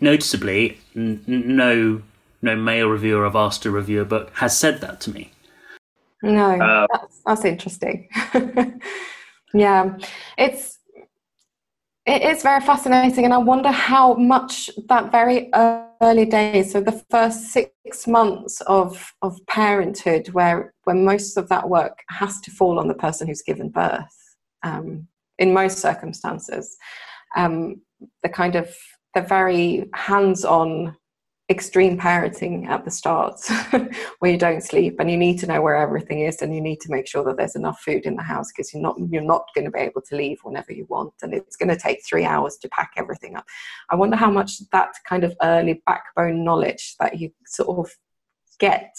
noticeably, 0.00 0.78
n- 0.96 1.22
no 1.26 2.02
no 2.40 2.54
male 2.54 2.88
reviewer 2.88 3.26
I've 3.26 3.36
asked 3.36 3.64
to 3.64 3.70
review 3.70 4.00
a 4.00 4.04
book 4.04 4.30
has 4.36 4.56
said 4.56 4.80
that 4.80 5.00
to 5.02 5.10
me. 5.10 5.32
No, 6.22 6.60
uh, 6.60 6.86
that's, 6.92 7.20
that's 7.26 7.44
interesting. 7.44 8.08
yeah, 9.54 9.98
it's 10.36 10.78
it 12.06 12.22
is 12.22 12.42
very 12.42 12.60
fascinating, 12.60 13.24
and 13.24 13.34
I 13.34 13.38
wonder 13.38 13.70
how 13.70 14.14
much 14.14 14.70
that 14.88 15.12
very 15.12 15.50
early 15.54 16.24
days, 16.24 16.72
so 16.72 16.80
the 16.80 17.04
first 17.10 17.48
six 17.52 18.06
months 18.06 18.60
of 18.62 19.12
of 19.22 19.38
parenthood, 19.46 20.28
where 20.30 20.72
where 20.84 20.96
most 20.96 21.36
of 21.36 21.48
that 21.50 21.68
work 21.68 22.02
has 22.08 22.40
to 22.40 22.50
fall 22.50 22.78
on 22.78 22.88
the 22.88 22.94
person 22.94 23.28
who's 23.28 23.42
given 23.42 23.68
birth. 23.68 24.36
Um, 24.62 25.06
in 25.38 25.52
most 25.52 25.78
circumstances. 25.78 26.76
Um, 27.36 27.82
the 28.22 28.28
kind 28.28 28.54
of 28.54 28.74
the 29.14 29.22
very 29.22 29.88
hands-on 29.94 30.96
extreme 31.50 31.96
parenting 31.96 32.66
at 32.66 32.84
the 32.84 32.90
start 32.90 33.40
where 34.18 34.30
you 34.30 34.36
don't 34.36 34.62
sleep 34.62 34.96
and 34.98 35.10
you 35.10 35.16
need 35.16 35.38
to 35.38 35.46
know 35.46 35.62
where 35.62 35.76
everything 35.76 36.20
is 36.20 36.42
and 36.42 36.54
you 36.54 36.60
need 36.60 36.78
to 36.78 36.90
make 36.90 37.08
sure 37.08 37.24
that 37.24 37.38
there's 37.38 37.56
enough 37.56 37.80
food 37.80 38.04
in 38.04 38.16
the 38.16 38.22
house 38.22 38.52
because 38.52 38.72
you're 38.74 38.82
not 38.82 38.96
you're 39.10 39.22
not 39.22 39.46
going 39.54 39.64
to 39.64 39.70
be 39.70 39.78
able 39.78 40.02
to 40.02 40.14
leave 40.14 40.38
whenever 40.42 40.72
you 40.72 40.84
want 40.90 41.12
and 41.22 41.32
it's 41.32 41.56
going 41.56 41.70
to 41.70 41.76
take 41.76 42.04
3 42.06 42.26
hours 42.26 42.58
to 42.58 42.68
pack 42.68 42.90
everything 42.98 43.34
up 43.34 43.46
i 43.88 43.96
wonder 43.96 44.14
how 44.14 44.30
much 44.30 44.58
that 44.72 44.90
kind 45.08 45.24
of 45.24 45.34
early 45.42 45.82
backbone 45.86 46.44
knowledge 46.44 46.96
that 47.00 47.18
you 47.18 47.30
sort 47.46 47.78
of 47.78 47.90
get 48.58 48.94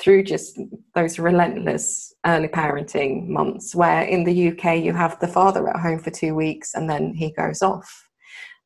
through 0.00 0.22
just 0.22 0.58
those 0.94 1.18
relentless 1.18 2.14
early 2.26 2.48
parenting 2.48 3.28
months 3.28 3.74
where 3.74 4.02
in 4.02 4.24
the 4.24 4.48
UK 4.48 4.78
you 4.78 4.92
have 4.92 5.18
the 5.20 5.28
father 5.28 5.68
at 5.68 5.80
home 5.80 5.98
for 5.98 6.10
two 6.10 6.34
weeks 6.34 6.74
and 6.74 6.88
then 6.88 7.14
he 7.14 7.32
goes 7.32 7.62
off. 7.62 8.08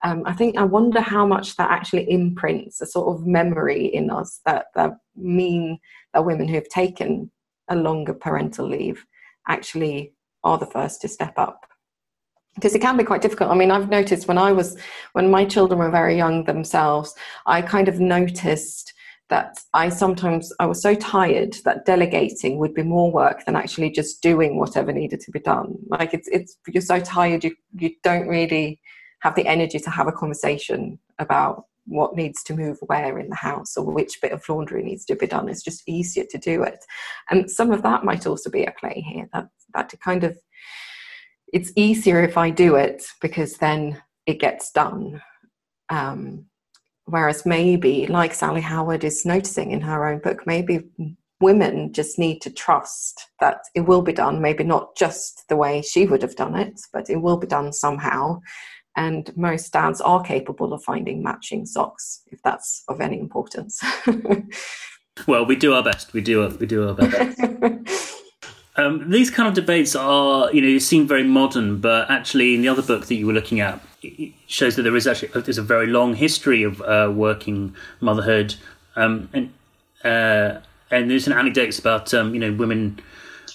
Um, 0.03 0.23
I 0.25 0.33
think 0.33 0.57
I 0.57 0.65
wonder 0.65 1.01
how 1.01 1.27
much 1.27 1.57
that 1.57 1.71
actually 1.71 2.11
imprints 2.11 2.81
a 2.81 2.87
sort 2.87 3.15
of 3.15 3.27
memory 3.27 3.87
in 3.87 4.11
us 4.11 4.41
that, 4.47 4.67
that 4.75 4.93
mean 5.15 5.79
that 6.15 6.25
women 6.25 6.49
who 6.49 6.55
have 6.55 6.69
taken 6.69 7.31
a 7.69 7.77
longer 7.77 8.15
parental 8.15 8.67
leave 8.67 9.05
actually 9.47 10.15
are 10.43 10.59
the 10.59 10.67
first 10.67 11.03
to 11.03 11.09
step 11.09 11.35
up 11.37 11.67
because 12.55 12.75
it 12.75 12.81
can 12.81 12.97
be 12.97 13.05
quite 13.05 13.23
difficult. 13.23 13.51
I 13.51 13.55
mean, 13.55 13.71
I've 13.71 13.89
noticed 13.89 14.27
when 14.27 14.39
I 14.39 14.53
was 14.53 14.77
when 15.13 15.31
my 15.31 15.45
children 15.45 15.79
were 15.79 15.91
very 15.91 16.17
young 16.17 16.45
themselves, 16.45 17.15
I 17.47 17.63
kind 17.63 17.89
of 17.89 18.01
noticed 18.01 18.93
that 19.31 19.59
I 19.73 19.89
sometimes 19.89 20.53
I 20.59 20.67
was 20.67 20.83
so 20.83 20.95
tired 20.95 21.57
that 21.65 21.87
delegating 21.87 22.59
would 22.59 22.75
be 22.75 22.83
more 22.83 23.11
work 23.11 23.45
than 23.47 23.57
actually 23.57 23.91
just 23.91 24.23
doing 24.23 24.59
whatever 24.59 24.93
needed 24.93 25.21
to 25.21 25.31
be 25.31 25.41
done. 25.41 25.77
Like 25.89 26.13
it's 26.13 26.29
it's 26.29 26.57
you're 26.69 26.83
so 26.83 27.01
tired 27.01 27.45
you 27.45 27.55
you 27.79 27.93
don't 28.03 28.29
really 28.29 28.81
have 29.21 29.35
the 29.35 29.47
energy 29.47 29.79
to 29.79 29.91
have 29.91 30.09
a 30.09 30.13
conversation 30.13 30.99
about 31.19 31.65
what 31.87 32.17
needs 32.17 32.43
to 32.45 32.55
move 32.55 32.79
where 32.83 33.19
in 33.19 33.29
the 33.29 33.37
house 33.37 33.77
or 33.77 33.85
which 33.85 34.21
bit 34.21 34.33
of 34.33 34.47
laundry 34.49 34.83
needs 34.83 35.05
to 35.07 35.17
be 35.17 35.27
done. 35.27 35.49
It's 35.49 35.63
just 35.63 35.89
easier 35.89 36.25
to 36.31 36.39
do 36.39 36.63
it. 36.63 36.85
And 37.31 37.51
some 37.51 37.73
of 37.73 37.83
that 37.83 38.05
might 38.05 38.27
also 38.27 38.51
be 38.51 38.67
at 38.67 38.79
play 38.79 39.05
here. 39.07 39.29
That 39.33 39.49
that 39.75 39.93
kind 40.05 40.25
of 40.25 40.37
it's 41.53 41.73
easier 41.77 42.23
if 42.23 42.37
I 42.37 42.51
do 42.51 42.77
it 42.77 43.03
because 43.21 43.55
then 43.55 44.03
it 44.27 44.39
gets 44.39 44.71
done. 44.71 45.23
Um, 45.89 46.47
whereas 47.11 47.45
maybe, 47.45 48.07
like 48.07 48.35
Sally 48.35 48.61
Howard 48.61 49.05
is 49.05 49.25
noticing 49.25 49.71
in 49.71 49.81
her 49.81 50.07
own 50.07 50.21
book, 50.21 50.47
maybe 50.47 50.85
women 51.41 51.93
just 51.93 52.19
need 52.19 52.41
to 52.43 52.51
trust 52.51 53.29
that 53.41 53.61
it 53.75 53.81
will 53.81 54.03
be 54.03 54.13
done, 54.13 54.41
maybe 54.41 54.65
not 54.65 54.97
just 54.97 55.49
the 55.49 55.57
way 55.57 55.83
she 55.83 56.07
would 56.07 56.23
have 56.23 56.37
done 56.37 56.55
it, 56.55 56.81
but 56.93 57.09
it 57.09 57.17
will 57.17 57.39
be 57.39 57.47
done 57.47 57.73
somehow. 57.73 58.41
And 58.97 59.35
most 59.37 59.73
dads 59.73 60.01
are 60.01 60.23
capable 60.23 60.73
of 60.73 60.83
finding 60.83 61.23
matching 61.23 61.65
socks, 61.65 62.23
if 62.27 62.43
that's 62.43 62.83
of 62.89 63.01
any 63.01 63.19
importance. 63.19 63.81
well, 65.27 65.47
we 65.47 65.57
do 65.57 65.75
our 65.75 65.83
best. 65.83 66.13
We 66.13 66.21
do. 66.21 66.47
We 66.59 66.67
do 66.67 66.89
our 66.89 66.95
best. 66.95 67.41
Um, 68.81 69.11
these 69.11 69.31
kind 69.31 69.47
of 69.47 69.55
debates 69.55 69.95
are, 69.95 70.51
you 70.55 70.63
know, 70.63 70.79
seem 70.79 71.07
very 71.07 71.25
modern, 71.25 71.81
but 71.81 72.11
actually, 72.11 72.55
in 72.55 72.63
the 72.63 72.69
other 72.69 72.81
book 72.81 73.07
that 73.07 73.15
you 73.15 73.27
were 73.27 73.33
looking 73.35 73.61
at, 73.61 73.79
it 74.03 74.33
shows 74.47 74.77
that 74.77 74.83
there 74.83 74.97
is 74.97 75.07
actually 75.07 75.29
there's 75.43 75.59
a 75.59 75.63
very 75.63 75.87
long 75.87 76.15
history 76.15 76.63
of 76.63 76.81
uh, 76.81 77.13
working 77.15 77.75
motherhood, 78.01 78.55
um, 78.97 79.29
and 79.35 79.53
uh, 80.03 80.61
and 80.91 81.11
there's 81.11 81.27
an 81.27 81.35
anecdotes 81.35 81.79
about 81.79 82.15
um, 82.15 82.33
you 82.33 82.41
know 82.41 82.53
women 82.53 82.99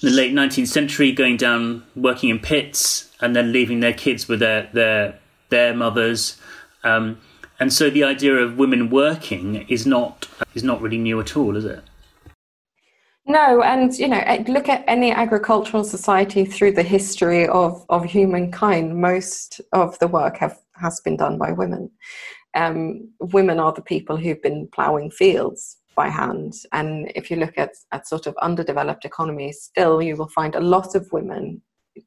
in 0.04 0.10
the 0.10 0.12
late 0.12 0.32
19th 0.32 0.68
century 0.68 1.12
going 1.12 1.38
down 1.38 1.84
working 1.96 2.30
in 2.30 2.38
pits 2.38 3.10
and 3.20 3.36
then 3.36 3.52
leaving 3.52 3.80
their 3.80 3.94
kids 3.94 4.28
with 4.28 4.40
their 4.40 4.70
their 4.74 5.20
their 5.50 5.74
mothers, 5.74 6.40
um, 6.84 7.20
and 7.60 7.74
so 7.74 7.90
the 7.90 8.04
idea 8.04 8.36
of 8.36 8.60
women 8.60 8.92
working 8.92 9.68
is 9.70 9.88
not 9.88 10.28
is 10.54 10.64
not 10.64 10.82
really 10.82 11.00
new 11.00 11.20
at 11.20 11.36
all, 11.36 11.58
is 11.58 11.66
it? 11.66 11.84
No, 13.28 13.64
and 13.64 13.98
you 13.98 14.08
know, 14.08 14.24
look 14.48 14.70
at 14.70 14.84
any 14.88 15.12
agricultural 15.12 15.84
society 15.84 16.46
through 16.46 16.74
the 16.74 16.84
history 16.84 17.48
of, 17.48 17.84
of 17.90 18.06
humankind. 18.06 19.02
Most 19.02 19.62
of 19.74 19.98
the 19.98 20.08
work 20.08 20.38
have 20.38 20.60
has 20.76 21.00
been 21.02 21.18
done 21.18 21.38
by 21.38 21.52
women. 21.52 21.90
Um, 22.54 23.10
women 23.20 23.60
are 23.60 23.74
the 23.74 23.82
people 23.82 24.16
who've 24.16 24.42
been 24.42 24.70
ploughing 24.74 25.10
fields 25.10 25.78
by 25.96 26.10
hand, 26.10 26.54
and 26.72 27.12
if 27.16 27.32
you 27.32 27.38
look 27.38 27.58
at 27.58 27.72
at 27.92 28.08
sort 28.08 28.28
of 28.28 28.36
underdeveloped 28.44 29.06
economies, 29.06 29.60
still 29.64 30.04
you 30.04 30.16
will 30.16 30.30
find 30.30 30.54
a 30.54 30.60
lot 30.60 30.94
of 30.94 31.12
women 31.12 31.64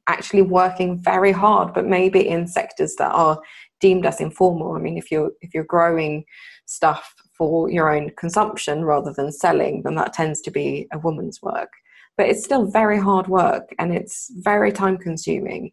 actually 0.07 0.43
working 0.43 1.01
very 1.01 1.31
hard, 1.31 1.73
but 1.73 1.85
maybe 1.85 2.27
in 2.27 2.47
sectors 2.47 2.95
that 2.97 3.11
are 3.11 3.39
deemed 3.81 4.05
as 4.05 4.21
informal. 4.21 4.73
I 4.73 4.79
mean, 4.79 4.97
if 4.97 5.11
you're 5.11 5.31
if 5.41 5.53
you're 5.53 5.65
growing 5.65 6.23
stuff 6.65 7.13
for 7.39 7.71
your 7.71 7.95
own 7.95 8.11
consumption 8.17 8.83
rather 8.83 9.13
than 9.13 9.31
selling, 9.31 9.81
then 9.81 9.95
that 9.95 10.13
tends 10.13 10.41
to 10.41 10.51
be 10.51 10.87
a 10.91 10.99
woman's 10.99 11.41
work. 11.41 11.71
But 12.17 12.27
it's 12.27 12.43
still 12.43 12.65
very 12.65 12.99
hard 12.99 13.27
work 13.27 13.73
and 13.79 13.95
it's 13.95 14.29
very 14.35 14.73
time 14.73 14.97
consuming. 14.97 15.71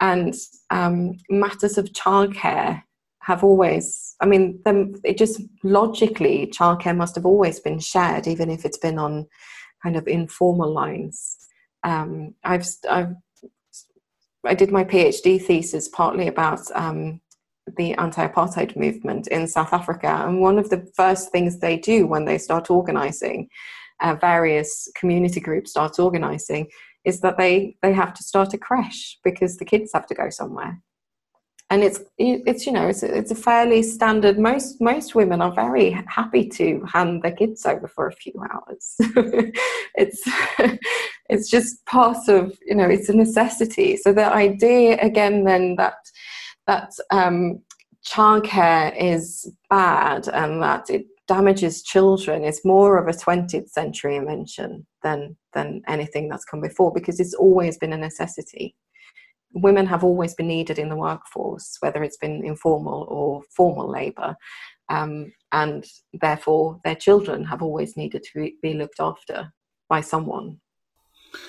And 0.00 0.34
um, 0.70 1.16
matters 1.30 1.78
of 1.78 1.86
childcare 1.92 2.82
have 3.20 3.44
always, 3.44 4.16
I 4.20 4.26
mean, 4.26 4.60
them, 4.64 5.00
it 5.04 5.16
just 5.16 5.40
logically, 5.62 6.52
childcare 6.52 6.96
must 6.96 7.14
have 7.14 7.24
always 7.24 7.60
been 7.60 7.78
shared, 7.78 8.26
even 8.26 8.50
if 8.50 8.64
it's 8.64 8.78
been 8.78 8.98
on 8.98 9.26
kind 9.82 9.96
of 9.96 10.08
informal 10.08 10.72
lines. 10.72 11.36
Um, 11.84 12.34
I've, 12.42 12.66
I've, 12.90 13.14
I 14.44 14.54
did 14.54 14.72
my 14.72 14.82
PhD 14.82 15.40
thesis 15.40 15.88
partly 15.88 16.26
about 16.26 16.60
um, 16.74 17.20
the 17.76 17.94
anti-apartheid 17.94 18.76
movement 18.76 19.26
in 19.28 19.46
South 19.46 19.72
Africa. 19.72 20.24
And 20.26 20.40
one 20.40 20.58
of 20.58 20.70
the 20.70 20.86
first 20.94 21.30
things 21.30 21.58
they 21.58 21.76
do 21.76 22.06
when 22.06 22.24
they 22.24 22.38
start 22.38 22.70
organizing, 22.70 23.48
uh, 24.00 24.14
various 24.14 24.88
community 24.94 25.40
groups 25.40 25.70
start 25.70 25.98
organizing, 25.98 26.68
is 27.04 27.20
that 27.20 27.38
they 27.38 27.76
they 27.82 27.92
have 27.92 28.12
to 28.14 28.22
start 28.22 28.52
a 28.54 28.58
creche 28.58 29.18
because 29.24 29.56
the 29.56 29.64
kids 29.64 29.92
have 29.94 30.06
to 30.06 30.14
go 30.14 30.28
somewhere. 30.30 30.80
And 31.70 31.82
it's 31.82 32.00
it's 32.18 32.66
you 32.66 32.72
know 32.72 32.86
it's 32.88 33.02
it's 33.02 33.32
a 33.32 33.36
fairly 33.36 33.82
standard. 33.82 34.38
Most 34.38 34.80
most 34.80 35.14
women 35.14 35.40
are 35.40 35.52
very 35.52 35.90
happy 36.06 36.48
to 36.50 36.84
hand 36.92 37.22
their 37.22 37.32
kids 37.32 37.66
over 37.66 37.88
for 37.88 38.06
a 38.06 38.12
few 38.12 38.34
hours. 38.52 38.94
it's 39.94 40.22
it's 41.28 41.50
just 41.50 41.84
part 41.86 42.28
of 42.28 42.56
you 42.64 42.76
know 42.76 42.88
it's 42.88 43.08
a 43.08 43.16
necessity. 43.16 43.96
So 43.96 44.12
the 44.12 44.32
idea 44.32 44.98
again 45.00 45.44
then 45.44 45.74
that 45.76 45.96
that 46.66 46.92
um, 47.10 47.60
childcare 48.06 48.94
is 48.98 49.50
bad 49.68 50.28
and 50.28 50.62
that 50.62 50.88
it 50.90 51.06
damages 51.26 51.82
children 51.82 52.44
is 52.44 52.64
more 52.64 52.98
of 52.98 53.08
a 53.08 53.18
20th 53.18 53.68
century 53.68 54.16
invention 54.16 54.86
than 55.02 55.36
than 55.54 55.82
anything 55.88 56.28
that's 56.28 56.44
come 56.44 56.60
before 56.60 56.92
because 56.92 57.18
it's 57.18 57.34
always 57.34 57.76
been 57.78 57.92
a 57.92 57.96
necessity. 57.96 58.76
Women 59.52 59.86
have 59.86 60.04
always 60.04 60.34
been 60.34 60.48
needed 60.48 60.78
in 60.78 60.88
the 60.88 60.96
workforce 60.96 61.78
whether 61.80 62.02
it's 62.02 62.18
been 62.18 62.44
informal 62.44 63.06
or 63.08 63.42
formal 63.56 63.90
labor 63.90 64.36
um, 64.88 65.32
and 65.52 65.84
therefore 66.12 66.80
their 66.84 66.94
children 66.94 67.44
have 67.44 67.62
always 67.62 67.96
needed 67.96 68.22
to 68.32 68.50
be 68.62 68.74
looked 68.74 69.00
after 69.00 69.52
by 69.88 70.00
someone 70.00 70.60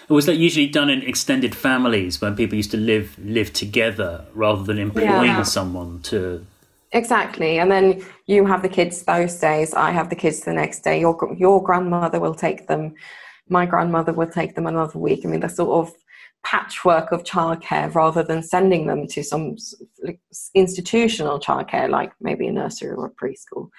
was 0.09 0.25
that 0.25 0.35
usually 0.35 0.67
done 0.67 0.89
in 0.89 1.01
extended 1.01 1.55
families 1.55 2.21
when 2.21 2.35
people 2.35 2.55
used 2.55 2.71
to 2.71 2.77
live 2.77 3.17
live 3.19 3.51
together 3.53 4.25
rather 4.33 4.63
than 4.63 4.77
employing 4.77 5.25
yeah. 5.25 5.43
someone 5.43 6.01
to? 6.03 6.45
Exactly, 6.93 7.59
and 7.59 7.69
then 7.69 8.05
you 8.27 8.45
have 8.45 8.61
the 8.61 8.69
kids 8.69 9.03
those 9.03 9.35
days. 9.35 9.73
I 9.73 9.91
have 9.91 10.09
the 10.09 10.15
kids 10.15 10.41
the 10.41 10.53
next 10.53 10.79
day. 10.81 10.99
Your 10.99 11.17
your 11.37 11.61
grandmother 11.61 12.19
will 12.19 12.35
take 12.35 12.67
them. 12.67 12.93
My 13.49 13.65
grandmother 13.65 14.13
will 14.13 14.29
take 14.29 14.55
them 14.55 14.67
another 14.67 14.97
week. 14.97 15.25
I 15.25 15.29
mean, 15.29 15.41
the 15.41 15.49
sort 15.49 15.87
of 15.87 15.93
patchwork 16.43 17.11
of 17.11 17.23
childcare 17.23 17.93
rather 17.93 18.23
than 18.23 18.41
sending 18.41 18.87
them 18.87 19.07
to 19.07 19.23
some 19.23 19.57
institutional 20.53 21.39
childcare, 21.39 21.89
like 21.89 22.13
maybe 22.21 22.47
a 22.47 22.51
nursery 22.51 22.91
or 22.91 23.07
a 23.07 23.11
preschool. 23.11 23.69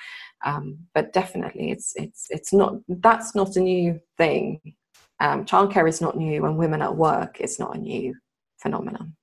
Um, 0.44 0.78
but 0.94 1.14
definitely, 1.14 1.70
it's 1.70 1.94
it's 1.96 2.26
it's 2.28 2.52
not 2.52 2.74
that's 2.88 3.34
not 3.34 3.56
a 3.56 3.60
new 3.60 3.98
thing 4.18 4.60
um, 5.20 5.44
childcare 5.44 5.88
is 5.88 6.00
not 6.00 6.16
new, 6.16 6.44
and 6.44 6.56
women 6.56 6.82
at 6.82 6.96
work 6.96 7.40
is 7.40 7.58
not 7.58 7.76
a 7.76 7.78
new 7.78 8.14
phenomenon. 8.58 9.14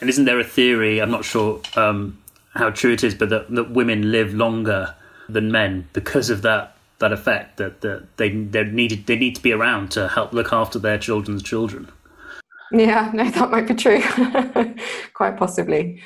And 0.00 0.10
isn't 0.10 0.24
there 0.24 0.40
a 0.40 0.44
theory? 0.44 1.00
I'm 1.00 1.10
not 1.10 1.24
sure 1.24 1.60
um, 1.76 2.18
how 2.54 2.70
true 2.70 2.92
it 2.92 3.04
is, 3.04 3.14
but 3.14 3.28
that, 3.30 3.50
that 3.50 3.70
women 3.70 4.10
live 4.10 4.34
longer 4.34 4.94
than 5.28 5.52
men 5.52 5.88
because 5.92 6.30
of 6.30 6.42
that 6.42 6.76
that 6.98 7.12
effect 7.12 7.56
that, 7.56 7.80
that 7.80 8.16
they 8.18 8.28
they 8.30 8.64
needed 8.64 9.06
they 9.06 9.16
need 9.16 9.34
to 9.34 9.42
be 9.42 9.52
around 9.52 9.90
to 9.92 10.08
help 10.08 10.32
look 10.32 10.52
after 10.52 10.78
their 10.78 10.98
children's 10.98 11.42
children. 11.42 11.88
Yeah, 12.72 13.10
no, 13.14 13.28
that 13.30 13.50
might 13.50 13.66
be 13.66 13.74
true. 13.74 14.02
Quite 15.14 15.36
possibly. 15.36 16.02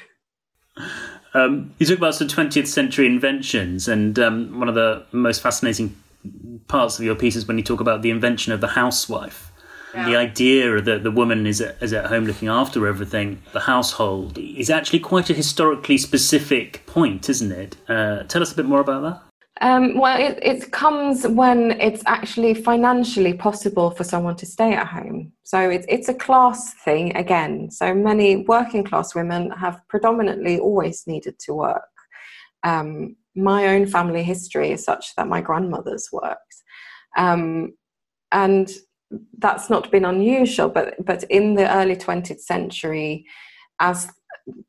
Um, 1.35 1.74
you 1.78 1.87
talk 1.87 1.98
about 1.98 2.14
some 2.14 2.28
20th 2.28 2.68
century 2.68 3.07
inventions, 3.07 3.88
and 3.88 4.18
um, 4.20 4.59
one 4.59 4.68
of 4.68 4.76
the 4.76 5.04
most 5.11 5.42
fascinating 5.42 5.96
parts 6.69 6.99
of 6.99 7.05
your 7.05 7.15
pieces 7.15 7.47
when 7.47 7.59
you 7.59 7.65
talk 7.65 7.81
about 7.81 8.03
the 8.03 8.11
invention 8.11 8.53
of 8.53 8.61
the 8.61 8.69
housewife. 8.69 9.53
Yeah. 9.95 10.07
The 10.07 10.17
idea 10.17 10.81
that 10.81 11.05
the 11.05 11.11
woman 11.11 11.47
is 11.47 11.61
at, 11.61 11.81
is 11.81 11.93
at 11.93 12.07
home 12.07 12.25
looking 12.25 12.49
after 12.49 12.87
everything, 12.87 13.41
the 13.53 13.61
household, 13.61 14.39
is 14.39 14.69
actually 14.69 14.99
quite 14.99 15.31
a 15.31 15.35
historically 15.35 15.99
specific 15.99 16.85
point, 16.87 17.29
isn't 17.29 17.53
it? 17.53 17.77
Uh, 17.89 18.25
tell 18.25 18.43
us 18.43 18.53
a 18.53 18.57
bit 18.57 18.67
more 18.67 18.81
about 18.81 19.03
that. 19.03 19.23
Um, 19.61 19.97
well, 19.97 20.21
it, 20.21 20.39
it 20.43 20.73
comes 20.73 21.27
when 21.29 21.81
it's 21.81 22.03
actually 22.07 22.55
financially 22.55 23.35
possible 23.35 23.91
for 23.91 24.03
someone 24.03 24.35
to 24.37 24.47
stay 24.47 24.73
at 24.73 24.89
home. 24.89 25.33
So 25.45 25.71
it's, 25.71 25.87
it's 25.89 26.09
a 26.09 26.15
class 26.15 26.75
thing 26.75 27.17
again. 27.17 27.71
So 27.71 27.95
many 27.95 28.39
working 28.39 28.83
class 28.83 29.15
women 29.15 29.53
have 29.53 29.81
predominantly 29.87 30.59
always 30.59 31.07
needed 31.07 31.39
to 31.41 31.55
work. 31.55 31.89
Um, 32.65 33.15
my 33.35 33.68
own 33.68 33.87
family 33.87 34.23
history 34.23 34.70
is 34.70 34.85
such 34.85 35.14
that 35.16 35.29
my 35.29 35.40
grandmother's 35.40 36.09
worked. 36.12 36.55
Um, 37.16 37.75
and 38.33 38.70
that's 39.38 39.70
not 39.70 39.90
been 39.90 40.05
unusual, 40.05 40.68
but, 40.68 40.94
but 41.05 41.25
in 41.25 41.55
the 41.55 41.73
early 41.73 41.97
20th 41.97 42.40
century, 42.40 43.27
as 43.81 44.11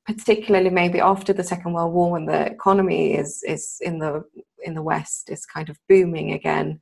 particularly 0.06 0.69
maybe 0.69 0.99
after 0.99 1.34
the 1.34 1.43
Second 1.43 1.73
World 1.73 1.93
War, 1.93 2.12
when 2.12 2.25
the 2.25 2.45
economy 2.45 3.15
is, 3.15 3.43
is 3.43 3.78
in 3.82 3.99
the 3.99 4.23
in 4.65 4.73
the 4.73 4.82
West 4.82 5.30
is 5.30 5.45
kind 5.45 5.69
of 5.69 5.80
booming 5.88 6.34
again, 6.34 6.80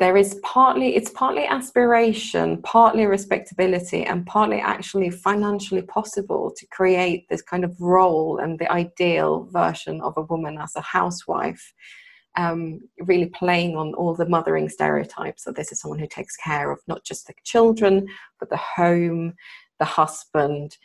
there 0.00 0.16
is 0.16 0.40
partly 0.42 0.96
it's 0.96 1.10
partly 1.10 1.44
aspiration 1.44 2.60
partly 2.62 3.06
respectability 3.06 4.02
and 4.02 4.26
partly 4.26 4.58
actually 4.58 5.10
financially 5.10 5.82
possible 5.82 6.50
to 6.56 6.66
create 6.68 7.28
this 7.28 7.42
kind 7.42 7.64
of 7.64 7.80
role 7.80 8.38
and 8.38 8.58
the 8.58 8.72
ideal 8.72 9.46
version 9.52 10.00
of 10.00 10.14
a 10.16 10.22
woman 10.22 10.58
as 10.58 10.74
a 10.74 10.80
housewife 10.80 11.72
um, 12.36 12.80
really 13.00 13.26
playing 13.26 13.76
on 13.76 13.92
all 13.94 14.14
the 14.14 14.28
mothering 14.28 14.68
stereotypes. 14.68 15.44
So 15.44 15.50
this 15.50 15.72
is 15.72 15.80
someone 15.80 15.98
who 15.98 16.06
takes 16.06 16.36
care 16.36 16.70
of 16.70 16.78
not 16.86 17.04
just 17.04 17.26
the 17.26 17.34
children, 17.44 18.06
but 18.38 18.50
the 18.50 18.56
home, 18.56 19.34
the 19.80 19.84
husband, 19.84 20.78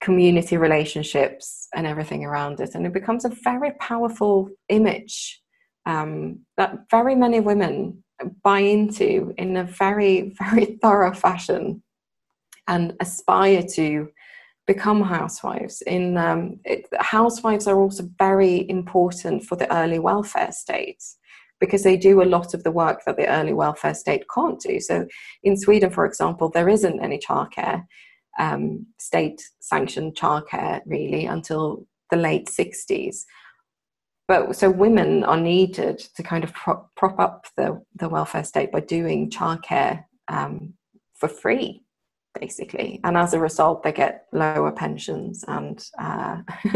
community 0.00 0.56
relationships, 0.56 1.68
and 1.74 1.86
everything 1.86 2.24
around 2.24 2.60
it. 2.60 2.74
And 2.74 2.84
it 2.84 2.92
becomes 2.92 3.24
a 3.24 3.32
very 3.44 3.72
powerful 3.78 4.50
image 4.68 5.40
um, 5.86 6.40
that 6.56 6.90
very 6.90 7.14
many 7.14 7.38
women 7.38 8.02
buy 8.42 8.60
into 8.60 9.34
in 9.36 9.56
a 9.56 9.64
very, 9.64 10.34
very 10.38 10.78
thorough 10.82 11.14
fashion 11.14 11.82
and 12.68 12.94
aspire 13.00 13.62
to 13.74 14.08
become 14.66 15.02
housewives. 15.02 15.82
In 15.82 16.16
um, 16.16 16.58
it, 16.64 16.86
housewives 16.98 17.66
are 17.66 17.80
also 17.80 18.08
very 18.18 18.68
important 18.68 19.44
for 19.44 19.56
the 19.56 19.72
early 19.72 19.98
welfare 19.98 20.50
state 20.50 21.02
because 21.60 21.82
they 21.82 21.96
do 21.96 22.22
a 22.22 22.24
lot 22.24 22.52
of 22.52 22.64
the 22.64 22.70
work 22.70 23.02
that 23.06 23.16
the 23.16 23.28
early 23.28 23.54
welfare 23.54 23.94
state 23.94 24.24
can't 24.34 24.60
do. 24.60 24.80
So 24.80 25.06
in 25.42 25.56
Sweden, 25.56 25.90
for 25.90 26.04
example, 26.04 26.50
there 26.50 26.68
isn't 26.68 27.02
any 27.02 27.18
childcare, 27.18 27.84
um, 28.38 28.86
state 28.98 29.42
sanctioned 29.60 30.16
childcare 30.16 30.80
really 30.84 31.24
until 31.24 31.86
the 32.10 32.16
late 32.16 32.46
60s. 32.46 33.24
But 34.28 34.56
so 34.56 34.70
women 34.70 35.22
are 35.24 35.40
needed 35.40 35.98
to 36.16 36.22
kind 36.22 36.42
of 36.42 36.52
prop, 36.52 36.90
prop 36.96 37.18
up 37.20 37.46
the, 37.56 37.80
the 37.94 38.08
welfare 38.08 38.44
state 38.44 38.72
by 38.72 38.80
doing 38.80 39.30
childcare 39.30 40.04
um, 40.28 40.74
for 41.14 41.28
free 41.28 41.82
basically. 42.38 43.00
And 43.04 43.16
as 43.16 43.34
a 43.34 43.40
result 43.40 43.82
they 43.82 43.92
get 43.92 44.26
lower 44.32 44.72
pensions 44.72 45.44
and 45.48 45.84
uh, 45.98 46.42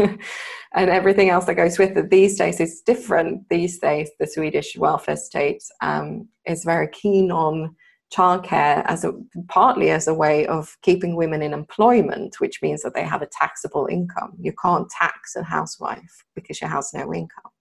and 0.73 0.89
everything 0.89 1.29
else 1.29 1.45
that 1.45 1.55
goes 1.55 1.77
with 1.77 1.97
it. 1.97 2.09
These 2.09 2.37
days 2.37 2.59
is 2.59 2.81
different. 2.81 3.47
These 3.49 3.79
days 3.79 4.09
the 4.19 4.27
swedish 4.27 4.77
welfare 4.77 5.17
state 5.17 5.63
um, 5.81 6.27
is 6.45 6.63
very 6.63 6.87
keen 6.87 7.31
on 7.31 7.75
childcare 8.13 8.83
as 8.85 9.03
a 9.03 9.13
partly 9.47 9.89
as 9.89 10.07
a 10.07 10.13
way 10.13 10.45
of 10.47 10.77
keeping 10.81 11.15
women 11.15 11.41
in 11.41 11.53
employment 11.53 12.35
which 12.39 12.61
means 12.61 12.81
that 12.81 12.93
they 12.93 13.03
have 13.03 13.21
a 13.21 13.29
taxable 13.31 13.87
income 13.89 14.33
you 14.39 14.53
can't 14.61 14.89
tax 14.89 15.35
a 15.35 15.43
housewife 15.43 16.25
because 16.35 16.57
she 16.57 16.65
has 16.65 16.93
no 16.93 17.13
income 17.13 17.51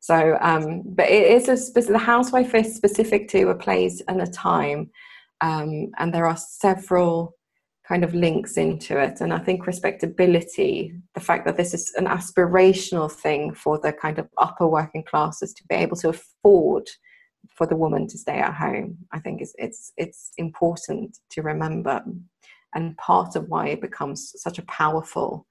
so 0.00 0.38
um, 0.40 0.82
but 0.84 1.08
it 1.08 1.30
is 1.30 1.48
a 1.48 1.56
specific 1.56 1.92
the 1.92 1.98
housewife 1.98 2.54
is 2.54 2.74
specific 2.74 3.28
to 3.28 3.48
a 3.48 3.54
place 3.54 4.02
and 4.08 4.20
a 4.20 4.26
time 4.26 4.90
um, 5.40 5.90
and 5.98 6.12
there 6.12 6.26
are 6.26 6.36
several 6.36 7.34
kind 7.90 8.04
of 8.04 8.14
links 8.14 8.56
into 8.56 9.00
it. 9.00 9.20
And 9.20 9.32
I 9.32 9.38
think 9.40 9.66
respectability, 9.66 10.94
the 11.14 11.20
fact 11.20 11.44
that 11.44 11.56
this 11.56 11.74
is 11.74 11.92
an 11.96 12.06
aspirational 12.06 13.10
thing 13.10 13.52
for 13.52 13.80
the 13.80 13.92
kind 13.92 14.20
of 14.20 14.28
upper 14.38 14.68
working 14.68 15.02
classes 15.02 15.52
to 15.54 15.64
be 15.68 15.74
able 15.74 15.96
to 15.96 16.10
afford 16.10 16.88
for 17.48 17.66
the 17.66 17.76
woman 17.76 18.06
to 18.08 18.18
stay 18.18 18.38
at 18.38 18.54
home, 18.54 18.98
I 19.12 19.18
think 19.18 19.42
is 19.42 19.54
it's 19.58 19.92
it's 19.96 20.32
important 20.36 21.18
to 21.30 21.42
remember, 21.42 22.02
and 22.74 22.96
part 22.96 23.36
of 23.36 23.48
why 23.48 23.68
it 23.68 23.80
becomes 23.80 24.32
such 24.36 24.58
a 24.58 24.64
powerful 24.64 25.46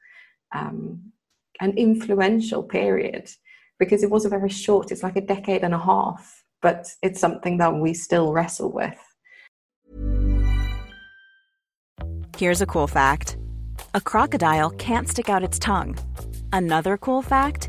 um, 0.53 1.11
and 1.59 1.77
influential 1.77 2.63
period 2.63 3.29
because 3.79 4.03
it 4.03 4.09
was 4.09 4.25
a 4.25 4.29
very 4.29 4.49
short. 4.49 4.91
It's 4.91 5.03
like 5.03 5.15
a 5.15 5.21
decade 5.21 5.63
and 5.63 5.73
a 5.73 5.79
half, 5.79 6.43
but 6.61 6.87
it's 7.01 7.19
something 7.19 7.57
that 7.57 7.73
we 7.75 7.93
still 7.93 8.33
wrestle 8.33 8.71
with. 8.71 8.97
Here's 12.37 12.61
a 12.61 12.65
cool 12.65 12.87
fact 12.87 13.37
a 13.93 14.01
crocodile 14.01 14.69
can't 14.71 15.07
stick 15.07 15.29
out 15.29 15.43
its 15.43 15.57
tongue. 15.57 15.97
Another 16.53 16.97
cool 16.97 17.21
fact 17.21 17.68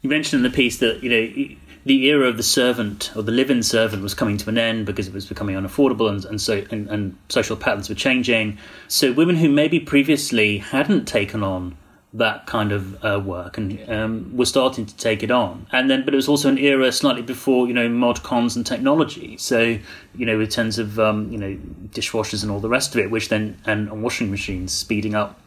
You 0.00 0.10
mentioned 0.10 0.44
in 0.44 0.50
the 0.50 0.56
piece 0.56 0.78
that, 0.78 1.02
you 1.02 1.10
know, 1.10 1.56
the 1.84 2.04
era 2.06 2.28
of 2.28 2.36
the 2.36 2.42
servant 2.42 3.10
or 3.16 3.22
the 3.22 3.32
live-in 3.32 3.62
servant 3.62 4.02
was 4.02 4.14
coming 4.14 4.36
to 4.36 4.48
an 4.48 4.58
end 4.58 4.86
because 4.86 5.08
it 5.08 5.14
was 5.14 5.26
becoming 5.26 5.56
unaffordable 5.56 6.08
and, 6.08 6.24
and 6.24 6.40
so 6.40 6.64
and, 6.70 6.88
and 6.88 7.16
social 7.28 7.56
patterns 7.56 7.88
were 7.88 7.94
changing. 7.94 8.58
So 8.86 9.12
women 9.12 9.36
who 9.36 9.48
maybe 9.48 9.80
previously 9.80 10.58
hadn't 10.58 11.06
taken 11.06 11.42
on 11.42 11.76
that 12.12 12.46
kind 12.46 12.72
of 12.72 13.04
uh, 13.04 13.20
work 13.20 13.58
and 13.58 13.90
um, 13.90 14.36
were 14.36 14.46
starting 14.46 14.86
to 14.86 14.96
take 14.96 15.22
it 15.22 15.30
on. 15.30 15.66
And 15.72 15.90
then, 15.90 16.04
but 16.04 16.14
it 16.14 16.16
was 16.16 16.28
also 16.28 16.48
an 16.48 16.58
era 16.58 16.90
slightly 16.90 17.22
before, 17.22 17.66
you 17.66 17.74
know, 17.74 17.88
mod 17.88 18.22
cons 18.22 18.56
and 18.56 18.64
technology. 18.64 19.36
So, 19.36 19.78
you 20.14 20.26
know, 20.26 20.40
in 20.40 20.48
terms 20.48 20.78
of, 20.78 20.98
um, 20.98 21.30
you 21.30 21.38
know, 21.38 21.58
dishwashers 21.88 22.42
and 22.42 22.50
all 22.50 22.60
the 22.60 22.68
rest 22.68 22.94
of 22.94 23.00
it, 23.00 23.10
which 23.10 23.28
then, 23.28 23.58
and, 23.66 23.88
and 23.88 24.02
washing 24.02 24.30
machines 24.30 24.72
speeding 24.72 25.14
up, 25.14 25.38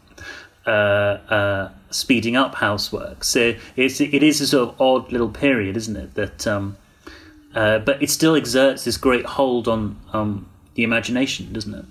uh, 0.66 0.70
uh, 0.70 1.70
speeding 1.90 2.36
up 2.36 2.54
housework. 2.54 3.24
So 3.24 3.54
it's, 3.76 4.00
it 4.00 4.22
is 4.22 4.40
a 4.40 4.46
sort 4.46 4.68
of 4.68 4.80
odd 4.80 5.12
little 5.12 5.28
period, 5.28 5.76
isn't 5.76 5.96
it? 5.96 6.14
That, 6.14 6.46
um, 6.46 6.76
uh, 7.54 7.80
but 7.80 8.02
it 8.02 8.10
still 8.10 8.34
exerts 8.34 8.84
this 8.84 8.96
great 8.96 9.26
hold 9.26 9.68
on 9.68 9.98
um, 10.12 10.48
the 10.74 10.84
imagination, 10.84 11.52
doesn't 11.52 11.74
it? 11.74 11.84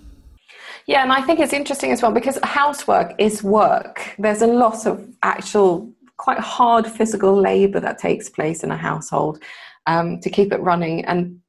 Yeah, 0.87 1.03
and 1.03 1.11
I 1.11 1.21
think 1.21 1.39
it's 1.39 1.53
interesting 1.53 1.91
as 1.91 2.01
well 2.01 2.11
because 2.11 2.39
housework 2.43 3.13
is 3.19 3.43
work. 3.43 4.15
There's 4.17 4.41
a 4.41 4.47
lot 4.47 4.85
of 4.87 5.07
actual, 5.21 5.91
quite 6.17 6.39
hard 6.39 6.87
physical 6.87 7.39
labor 7.39 7.79
that 7.79 7.99
takes 7.99 8.29
place 8.29 8.63
in 8.63 8.71
a 8.71 8.77
household 8.77 9.41
um, 9.85 10.19
to 10.21 10.29
keep 10.29 10.51
it 10.51 10.59
running, 10.61 11.05
and 11.05 11.39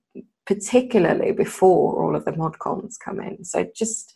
particularly 0.46 1.32
before 1.32 2.02
all 2.02 2.14
of 2.14 2.24
the 2.24 2.36
mod 2.36 2.58
cons 2.58 2.98
come 2.98 3.20
in. 3.20 3.44
So 3.44 3.66
just 3.74 4.12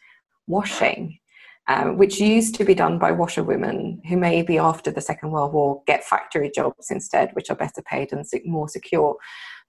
washing. 0.47 1.19
Um, 1.69 1.99
which 1.99 2.21
used 2.21 2.55
to 2.55 2.65
be 2.65 2.77
done 2.77 2.97
by 2.97 3.11
washerwomen 3.11 4.01
who 4.09 4.17
maybe 4.17 4.57
after 4.57 4.93
the 4.93 5.01
Second 5.01 5.33
World 5.33 5.53
War 5.53 5.83
get 5.85 6.05
factory 6.05 6.49
jobs 6.55 6.93
instead, 6.93 7.31
which 7.33 7.51
are 7.51 7.57
better 7.57 7.83
paid 7.83 8.13
and 8.13 8.25
more 8.45 8.69
secure. 8.69 9.17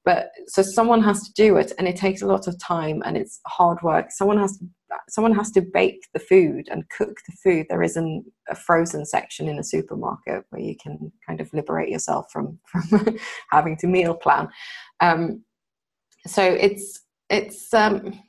But 0.05 0.29
so 0.45 0.61
someone 0.61 1.01
has 1.01 1.23
to 1.23 1.33
do 1.33 1.57
it, 1.57 1.73
and 1.79 1.87
it 1.87 1.95
takes 1.95 2.21
a 2.21 2.27
lot 2.27 2.47
of 2.47 2.57
time 2.59 3.01
and 3.03 3.17
it's 3.17 3.39
hard 3.47 3.81
work. 3.81 4.11
Someone 4.11 4.37
has 4.37 4.57
to 4.59 4.65
someone 5.09 5.33
has 5.33 5.51
to 5.51 5.61
bake 5.61 6.07
the 6.13 6.19
food 6.19 6.67
and 6.71 6.89
cook 6.89 7.17
the 7.27 7.35
food. 7.43 7.65
There 7.69 7.83
isn't 7.83 8.25
a 8.49 8.55
frozen 8.55 9.05
section 9.05 9.49
in 9.49 9.59
a 9.59 9.63
supermarket 9.63 10.45
where 10.49 10.61
you 10.61 10.75
can 10.81 11.11
kind 11.25 11.41
of 11.41 11.51
liberate 11.53 11.89
yourself 11.89 12.27
from 12.31 12.59
from 12.65 13.17
having 13.51 13.77
to 13.77 13.87
meal 13.87 14.13
plan. 14.13 14.47
Um, 14.99 15.43
so 16.25 16.41
it's 16.41 17.01
it's 17.29 17.73
um, 17.73 18.19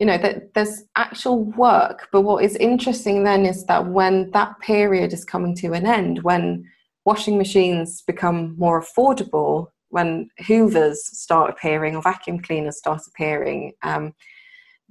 you 0.00 0.06
know 0.06 0.18
that 0.18 0.54
there's 0.54 0.82
actual 0.96 1.44
work. 1.44 2.08
But 2.10 2.22
what 2.22 2.42
is 2.42 2.56
interesting 2.56 3.22
then 3.22 3.44
is 3.44 3.66
that 3.66 3.86
when 3.86 4.30
that 4.32 4.58
period 4.60 5.12
is 5.12 5.24
coming 5.24 5.54
to 5.56 5.74
an 5.74 5.86
end, 5.86 6.22
when 6.22 6.64
washing 7.04 7.36
machines 7.36 8.02
become 8.02 8.56
more 8.58 8.82
affordable, 8.82 9.68
when 9.90 10.30
Hoovers 10.46 11.04
start 11.04 11.50
appearing 11.50 11.94
or 11.94 12.02
vacuum 12.02 12.40
cleaners 12.40 12.78
start 12.78 13.02
appearing, 13.06 13.72
um, 13.82 14.14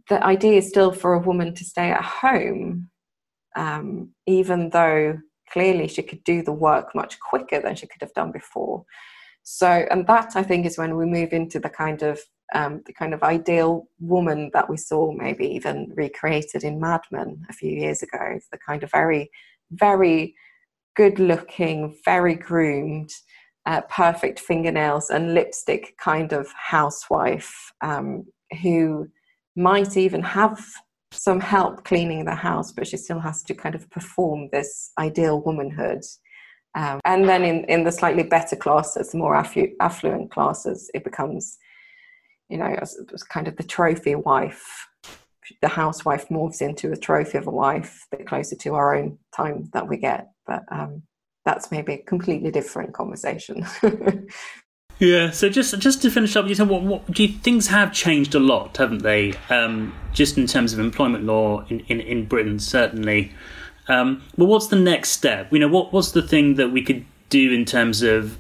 the 0.09 0.23
idea 0.23 0.59
is 0.59 0.69
still 0.69 0.91
for 0.91 1.13
a 1.13 1.19
woman 1.19 1.55
to 1.55 1.63
stay 1.63 1.89
at 1.89 2.03
home, 2.03 2.89
um, 3.55 4.11
even 4.27 4.69
though 4.69 5.17
clearly 5.51 5.87
she 5.87 6.03
could 6.03 6.23
do 6.23 6.43
the 6.43 6.51
work 6.51 6.93
much 6.93 7.19
quicker 7.19 7.59
than 7.59 7.75
she 7.75 7.87
could 7.87 8.01
have 8.01 8.13
done 8.13 8.31
before. 8.31 8.85
So, 9.51 9.67
and 9.89 10.05
that 10.05 10.35
I 10.35 10.43
think 10.43 10.67
is 10.67 10.77
when 10.77 10.95
we 10.95 11.07
move 11.07 11.33
into 11.33 11.59
the 11.59 11.71
kind 11.71 12.03
of 12.03 12.19
um, 12.53 12.83
the 12.85 12.93
kind 12.93 13.15
of 13.15 13.23
ideal 13.23 13.88
woman 13.99 14.51
that 14.53 14.69
we 14.69 14.77
saw 14.77 15.12
maybe 15.12 15.47
even 15.47 15.91
recreated 15.95 16.63
in 16.63 16.79
Mad 16.79 17.01
Men 17.12 17.47
a 17.49 17.53
few 17.53 17.71
years 17.71 18.03
ago. 18.03 18.39
The 18.51 18.59
kind 18.59 18.83
of 18.83 18.91
very, 18.91 19.31
very 19.71 20.35
good 20.95 21.17
looking, 21.17 21.97
very 22.05 22.35
groomed, 22.35 23.09
uh, 23.65 23.81
perfect 23.89 24.39
fingernails 24.39 25.09
and 25.09 25.33
lipstick 25.33 25.95
kind 25.97 26.31
of 26.31 26.47
housewife 26.51 27.71
um, 27.81 28.27
who 28.62 29.07
might 29.55 29.97
even 29.97 30.21
have 30.21 30.63
some 31.12 31.39
help 31.39 31.85
cleaning 31.85 32.23
the 32.23 32.35
house, 32.35 32.71
but 32.71 32.85
she 32.85 32.97
still 32.97 33.19
has 33.19 33.41
to 33.41 33.55
kind 33.55 33.73
of 33.73 33.89
perform 33.89 34.49
this 34.51 34.91
ideal 34.99 35.41
womanhood. 35.41 36.03
Um, 36.75 36.99
and 37.05 37.27
then 37.27 37.43
in, 37.43 37.63
in 37.65 37.84
the 37.84 37.91
slightly 37.91 38.23
better 38.23 38.55
classes, 38.55 39.12
the 39.12 39.17
more 39.17 39.36
affu- 39.36 39.73
affluent 39.79 40.32
classes, 40.32 40.89
it 40.93 41.03
becomes, 41.03 41.58
you 42.47 42.58
know, 42.58 42.67
it's 42.67 43.23
kind 43.23 43.47
of 43.47 43.55
the 43.58 43.63
trophy 43.63 44.15
wife. 44.15 44.88
The 45.62 45.67
housewife 45.67 46.29
morphs 46.29 46.62
into 46.62 46.91
a 46.91 46.97
trophy 46.97 47.39
of 47.39 47.47
a 47.47 47.51
wife, 47.51 48.05
bit 48.12 48.27
closer 48.27 48.55
to 48.55 48.75
our 48.75 48.95
own 48.95 49.17
time 49.36 49.69
that 49.73 49.88
we 49.88 49.97
get. 49.97 50.29
But 50.45 50.63
um, 50.71 51.01
that's 51.43 51.71
maybe 51.71 51.93
a 51.93 51.97
completely 52.03 52.51
different 52.51 52.93
conversation. 52.93 53.65
Yeah. 54.99 55.32
So 55.32 55.47
just 55.49 55.79
just 55.79 56.01
to 56.01 56.12
finish 56.12 56.36
up, 56.36 56.47
you 56.47 56.55
said 56.55 56.67
what, 56.67 56.84
what 56.84 57.10
do 57.10 57.23
you, 57.23 57.29
things 57.29 57.67
have 57.67 57.93
changed 57.93 58.36
a 58.36 58.39
lot, 58.39 58.75
haven't 58.77 59.01
they? 59.01 59.34
Um, 59.49 59.95
just 60.12 60.38
in 60.38 60.45
terms 60.45 60.73
of 60.73 60.79
employment 60.79 61.23
law 61.23 61.65
in, 61.69 61.79
in, 61.88 62.01
in 62.01 62.25
Britain, 62.25 62.60
certainly. 62.60 63.32
Um, 63.89 64.21
well, 64.38 64.47
what's 64.47 64.67
the 64.67 64.75
next 64.75 65.10
step? 65.10 65.52
You 65.52 65.60
know, 65.60 65.67
what 65.67 65.91
what's 65.91 66.12
the 66.12 66.21
thing 66.21 66.56
that 66.56 66.69
we 66.69 66.82
could 66.82 67.06
do 67.30 67.52
in 67.52 67.65
terms 67.65 68.02
of 68.02 68.38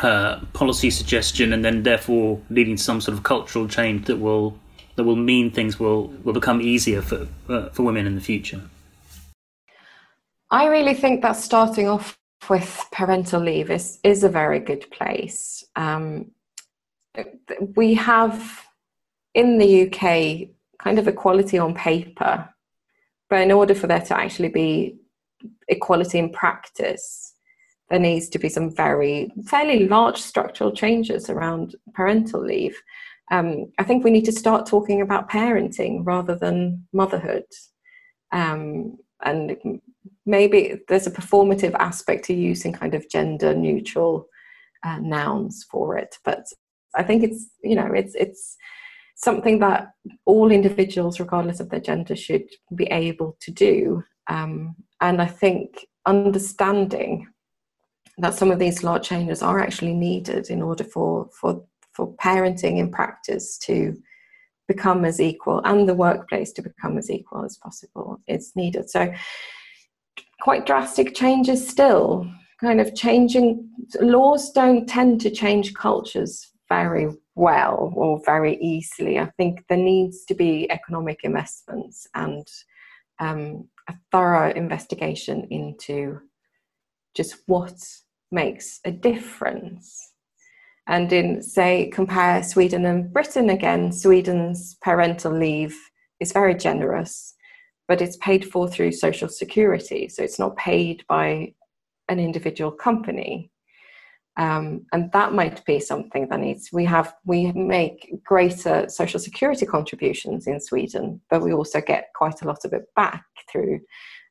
uh, 0.00 0.40
policy 0.52 0.90
suggestion, 0.90 1.52
and 1.52 1.64
then 1.64 1.82
therefore 1.82 2.40
leading 2.48 2.76
to 2.76 2.82
some 2.82 3.00
sort 3.00 3.16
of 3.16 3.24
cultural 3.24 3.68
change 3.68 4.06
that 4.06 4.18
will 4.18 4.56
that 4.94 5.04
will 5.04 5.16
mean 5.16 5.50
things 5.50 5.80
will 5.80 6.08
will 6.24 6.32
become 6.32 6.60
easier 6.60 7.02
for 7.02 7.26
uh, 7.48 7.68
for 7.70 7.82
women 7.82 8.06
in 8.06 8.14
the 8.14 8.20
future. 8.20 8.62
I 10.50 10.66
really 10.66 10.94
think 10.94 11.22
that 11.22 11.36
starting 11.36 11.88
off 11.88 12.18
with 12.48 12.86
parental 12.92 13.40
leave 13.40 13.70
is 13.70 13.98
is 14.04 14.22
a 14.22 14.28
very 14.28 14.60
good 14.60 14.88
place. 14.90 15.64
Um, 15.74 16.30
we 17.74 17.94
have 17.94 18.66
in 19.34 19.58
the 19.58 19.86
UK 19.86 20.48
kind 20.78 20.98
of 20.98 21.08
equality 21.08 21.58
on 21.58 21.74
paper, 21.74 22.48
but 23.28 23.40
in 23.40 23.52
order 23.52 23.74
for 23.74 23.86
there 23.86 24.00
to 24.00 24.16
actually 24.16 24.48
be 24.48 24.96
equality 25.68 26.18
in 26.18 26.30
practice, 26.30 27.34
there 27.90 27.98
needs 27.98 28.28
to 28.28 28.38
be 28.38 28.48
some 28.48 28.74
very 28.74 29.30
fairly 29.46 29.88
large 29.88 30.18
structural 30.18 30.72
changes 30.72 31.30
around 31.30 31.74
parental 31.94 32.40
leave. 32.40 32.80
Um, 33.30 33.72
I 33.78 33.84
think 33.84 34.04
we 34.04 34.10
need 34.10 34.24
to 34.24 34.32
start 34.32 34.66
talking 34.66 35.00
about 35.00 35.30
parenting 35.30 36.04
rather 36.04 36.34
than 36.34 36.86
motherhood. 36.92 37.44
Um, 38.32 38.98
and 39.22 39.80
maybe 40.26 40.80
there's 40.88 41.06
a 41.06 41.10
performative 41.10 41.74
aspect 41.74 42.24
to 42.26 42.34
using 42.34 42.72
kind 42.72 42.94
of 42.94 43.08
gender 43.08 43.54
neutral 43.54 44.28
uh, 44.84 44.98
nouns 45.00 45.66
for 45.68 45.96
it 45.96 46.16
but 46.24 46.44
i 46.94 47.02
think 47.02 47.24
it's 47.24 47.46
you 47.64 47.74
know 47.74 47.90
it's 47.92 48.14
it's 48.14 48.56
something 49.18 49.58
that 49.58 49.90
all 50.24 50.50
individuals 50.50 51.20
regardless 51.20 51.60
of 51.60 51.68
their 51.70 51.80
gender 51.80 52.16
should 52.16 52.44
be 52.74 52.84
able 52.86 53.36
to 53.40 53.50
do 53.50 54.02
um, 54.28 54.74
and 55.00 55.20
i 55.20 55.26
think 55.26 55.86
understanding 56.06 57.26
that 58.18 58.34
some 58.34 58.50
of 58.50 58.58
these 58.58 58.82
large 58.82 59.06
changes 59.06 59.42
are 59.42 59.60
actually 59.60 59.94
needed 59.94 60.50
in 60.50 60.62
order 60.62 60.84
for 60.84 61.28
for 61.38 61.64
for 61.92 62.14
parenting 62.14 62.78
in 62.78 62.90
practice 62.90 63.58
to 63.58 63.96
become 64.68 65.04
as 65.04 65.20
equal 65.20 65.60
and 65.64 65.88
the 65.88 65.94
workplace 65.94 66.52
to 66.52 66.62
become 66.62 66.98
as 66.98 67.10
equal 67.10 67.44
as 67.44 67.56
possible 67.56 68.20
is 68.28 68.52
needed. 68.54 68.88
So, 68.88 69.12
quite 70.40 70.66
drastic 70.66 71.14
changes 71.14 71.66
still. 71.66 72.30
Kind 72.60 72.80
of 72.80 72.94
changing 72.94 73.68
laws 74.00 74.52
don't 74.52 74.88
tend 74.88 75.20
to 75.22 75.30
change 75.30 75.74
cultures 75.74 76.50
very 76.68 77.08
well 77.38 77.92
or 77.94 78.20
very 78.24 78.56
easily. 78.60 79.18
I 79.18 79.30
think 79.36 79.64
there 79.68 79.78
needs 79.78 80.24
to 80.26 80.34
be 80.34 80.70
economic 80.70 81.20
investments 81.22 82.06
and 82.14 82.46
um, 83.18 83.68
a 83.88 83.94
thorough 84.12 84.50
investigation 84.52 85.46
into 85.50 86.20
just 87.14 87.36
what 87.46 87.78
makes 88.30 88.80
a 88.84 88.90
difference 88.90 90.12
and 90.88 91.12
in, 91.12 91.42
say, 91.42 91.90
compare 91.92 92.42
Sweden 92.42 92.86
and 92.86 93.12
Britain 93.12 93.50
again, 93.50 93.92
Sweden's 93.92 94.76
parental 94.80 95.32
leave 95.32 95.76
is 96.18 96.32
very 96.32 96.54
generous, 96.54 97.34
but 97.86 98.00
it's 98.00 98.16
paid 98.16 98.50
for 98.50 98.66
through 98.66 98.92
social 98.92 99.28
security. 99.28 100.08
So 100.08 100.22
it's 100.22 100.38
not 100.38 100.56
paid 100.56 101.04
by 101.06 101.52
an 102.08 102.18
individual 102.18 102.72
company. 102.72 103.50
Um, 104.38 104.86
and 104.92 105.10
that 105.12 105.32
might 105.32 105.64
be 105.64 105.80
something 105.80 106.28
that 106.28 106.38
needs 106.38 106.70
we 106.72 106.84
have 106.84 107.12
we 107.24 107.50
make 107.50 108.12
greater 108.24 108.88
social 108.88 109.18
security 109.18 109.66
contributions 109.66 110.46
in 110.46 110.60
sweden 110.60 111.20
but 111.28 111.42
we 111.42 111.52
also 111.52 111.80
get 111.80 112.10
quite 112.14 112.40
a 112.42 112.44
lot 112.44 112.64
of 112.64 112.72
it 112.72 112.84
back 112.94 113.24
through 113.50 113.80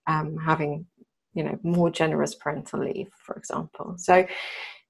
um, 0.08 0.38
having 0.38 0.86
you 1.34 1.44
know 1.44 1.60
more 1.62 1.90
generous 1.90 2.36
parental 2.36 2.80
leave 2.80 3.10
for 3.26 3.36
example 3.36 3.96
so 3.98 4.26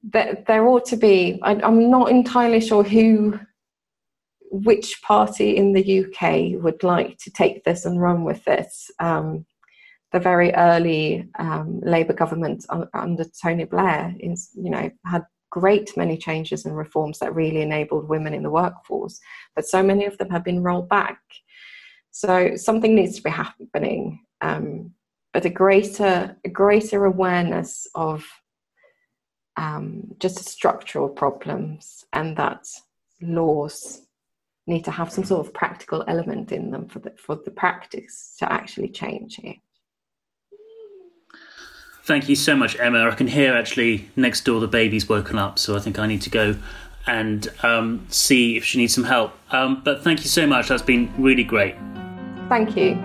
there, 0.04 0.44
there 0.48 0.68
ought 0.68 0.86
to 0.86 0.98
be, 0.98 1.40
I, 1.42 1.52
I'm 1.62 1.90
not 1.90 2.10
entirely 2.10 2.62
sure 2.62 2.84
who, 2.84 3.40
which 4.52 5.02
party 5.02 5.58
in 5.58 5.74
the 5.74 6.06
UK 6.06 6.62
would 6.62 6.84
like 6.84 7.18
to 7.20 7.32
take 7.32 7.64
this 7.64 7.86
and 7.86 8.02
run 8.02 8.24
with 8.24 8.44
this. 8.46 8.90
Um, 9.00 9.46
the 10.12 10.20
very 10.20 10.54
early 10.54 11.28
um, 11.38 11.82
Labour 11.82 12.14
government 12.14 12.66
under 12.94 13.26
Tony 13.42 13.66
Blair, 13.66 14.16
is, 14.20 14.52
you 14.56 14.70
know, 14.70 14.90
had 15.06 15.26
great 15.50 15.96
many 15.98 16.18
changes 16.18 16.66
and 16.66 16.78
reforms 16.78 17.20
that 17.20 17.36
really 17.36 17.62
enabled 17.62 18.08
women 18.08 18.34
in 18.34 18.44
the 18.44 18.50
workforce, 18.50 19.20
but 19.56 19.66
so 19.66 19.82
many 19.84 20.06
of 20.06 20.18
them 20.18 20.30
have 20.30 20.44
been 20.44 20.64
rolled 20.64 20.90
back. 20.90 21.20
So 22.12 22.56
something 22.56 22.96
needs 22.96 23.16
to 23.18 23.24
be 23.24 23.30
happening, 23.30 24.26
um, 24.42 24.92
but 25.34 25.46
a 25.46 25.50
greater, 25.50 26.36
a 26.44 26.50
greater 26.50 27.06
awareness 27.06 27.88
of 27.96 28.26
um, 29.58 30.16
just 30.20 30.48
structural 30.48 31.10
problems 31.10 32.06
and 32.14 32.38
that 32.38 32.66
laws 33.22 34.02
need 34.68 34.84
to 34.86 34.92
have 34.92 35.12
some 35.12 35.24
sort 35.24 35.46
of 35.46 35.54
practical 35.54 36.04
element 36.08 36.52
in 36.52 36.72
them 36.72 36.88
for 36.88 37.00
the, 37.00 37.12
for 37.18 37.36
the 37.36 37.52
practice 37.52 38.36
to 38.40 38.52
actually 38.52 38.90
change 38.90 39.40
it. 39.40 39.58
Thank 42.08 42.30
you 42.30 42.38
so 42.38 42.56
much, 42.56 42.80
Emma. 42.80 43.06
I 43.06 43.16
can 43.16 43.28
hear 43.28 43.54
actually 43.54 44.10
next 44.16 44.46
door 44.46 44.62
the 44.62 44.68
baby's 44.70 45.10
woken 45.10 45.38
up, 45.38 45.60
so 45.60 45.76
I 45.76 45.80
think 45.80 46.00
I 46.00 46.08
need 46.08 46.22
to 46.22 46.30
go 46.30 46.56
and 47.06 47.46
um, 47.64 48.08
see 48.08 48.56
if 48.56 48.64
she 48.64 48.78
needs 48.78 48.96
some 48.96 49.04
help. 49.04 49.34
Um, 49.52 49.82
but 49.84 50.06
thank 50.06 50.22
you 50.22 50.30
so 50.30 50.48
much. 50.48 50.70
That's 50.70 50.82
been 50.82 51.14
really 51.18 51.44
great. 51.44 51.76
Thank 52.48 52.78
you. 52.78 52.96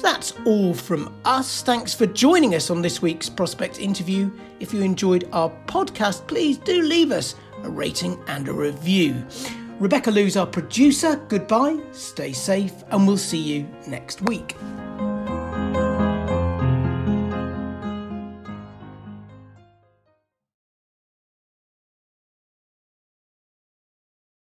That's 0.00 0.34
all 0.46 0.72
from 0.72 1.12
us. 1.24 1.60
Thanks 1.62 1.92
for 1.92 2.06
joining 2.06 2.54
us 2.54 2.70
on 2.70 2.80
this 2.80 3.02
week's 3.02 3.28
Prospect 3.28 3.80
interview. 3.80 4.30
If 4.60 4.72
you 4.72 4.82
enjoyed 4.82 5.28
our 5.32 5.50
podcast, 5.66 6.28
please 6.28 6.58
do 6.58 6.82
leave 6.82 7.10
us 7.10 7.34
a 7.64 7.68
rating 7.68 8.22
and 8.28 8.46
a 8.46 8.52
review. 8.52 9.26
Rebecca 9.80 10.10
Liu's 10.10 10.36
our 10.36 10.46
producer. 10.46 11.16
Goodbye, 11.28 11.78
stay 11.92 12.32
safe, 12.32 12.74
and 12.90 13.06
we'll 13.06 13.16
see 13.16 13.38
you 13.38 13.68
next 13.86 14.20
week. 14.22 14.56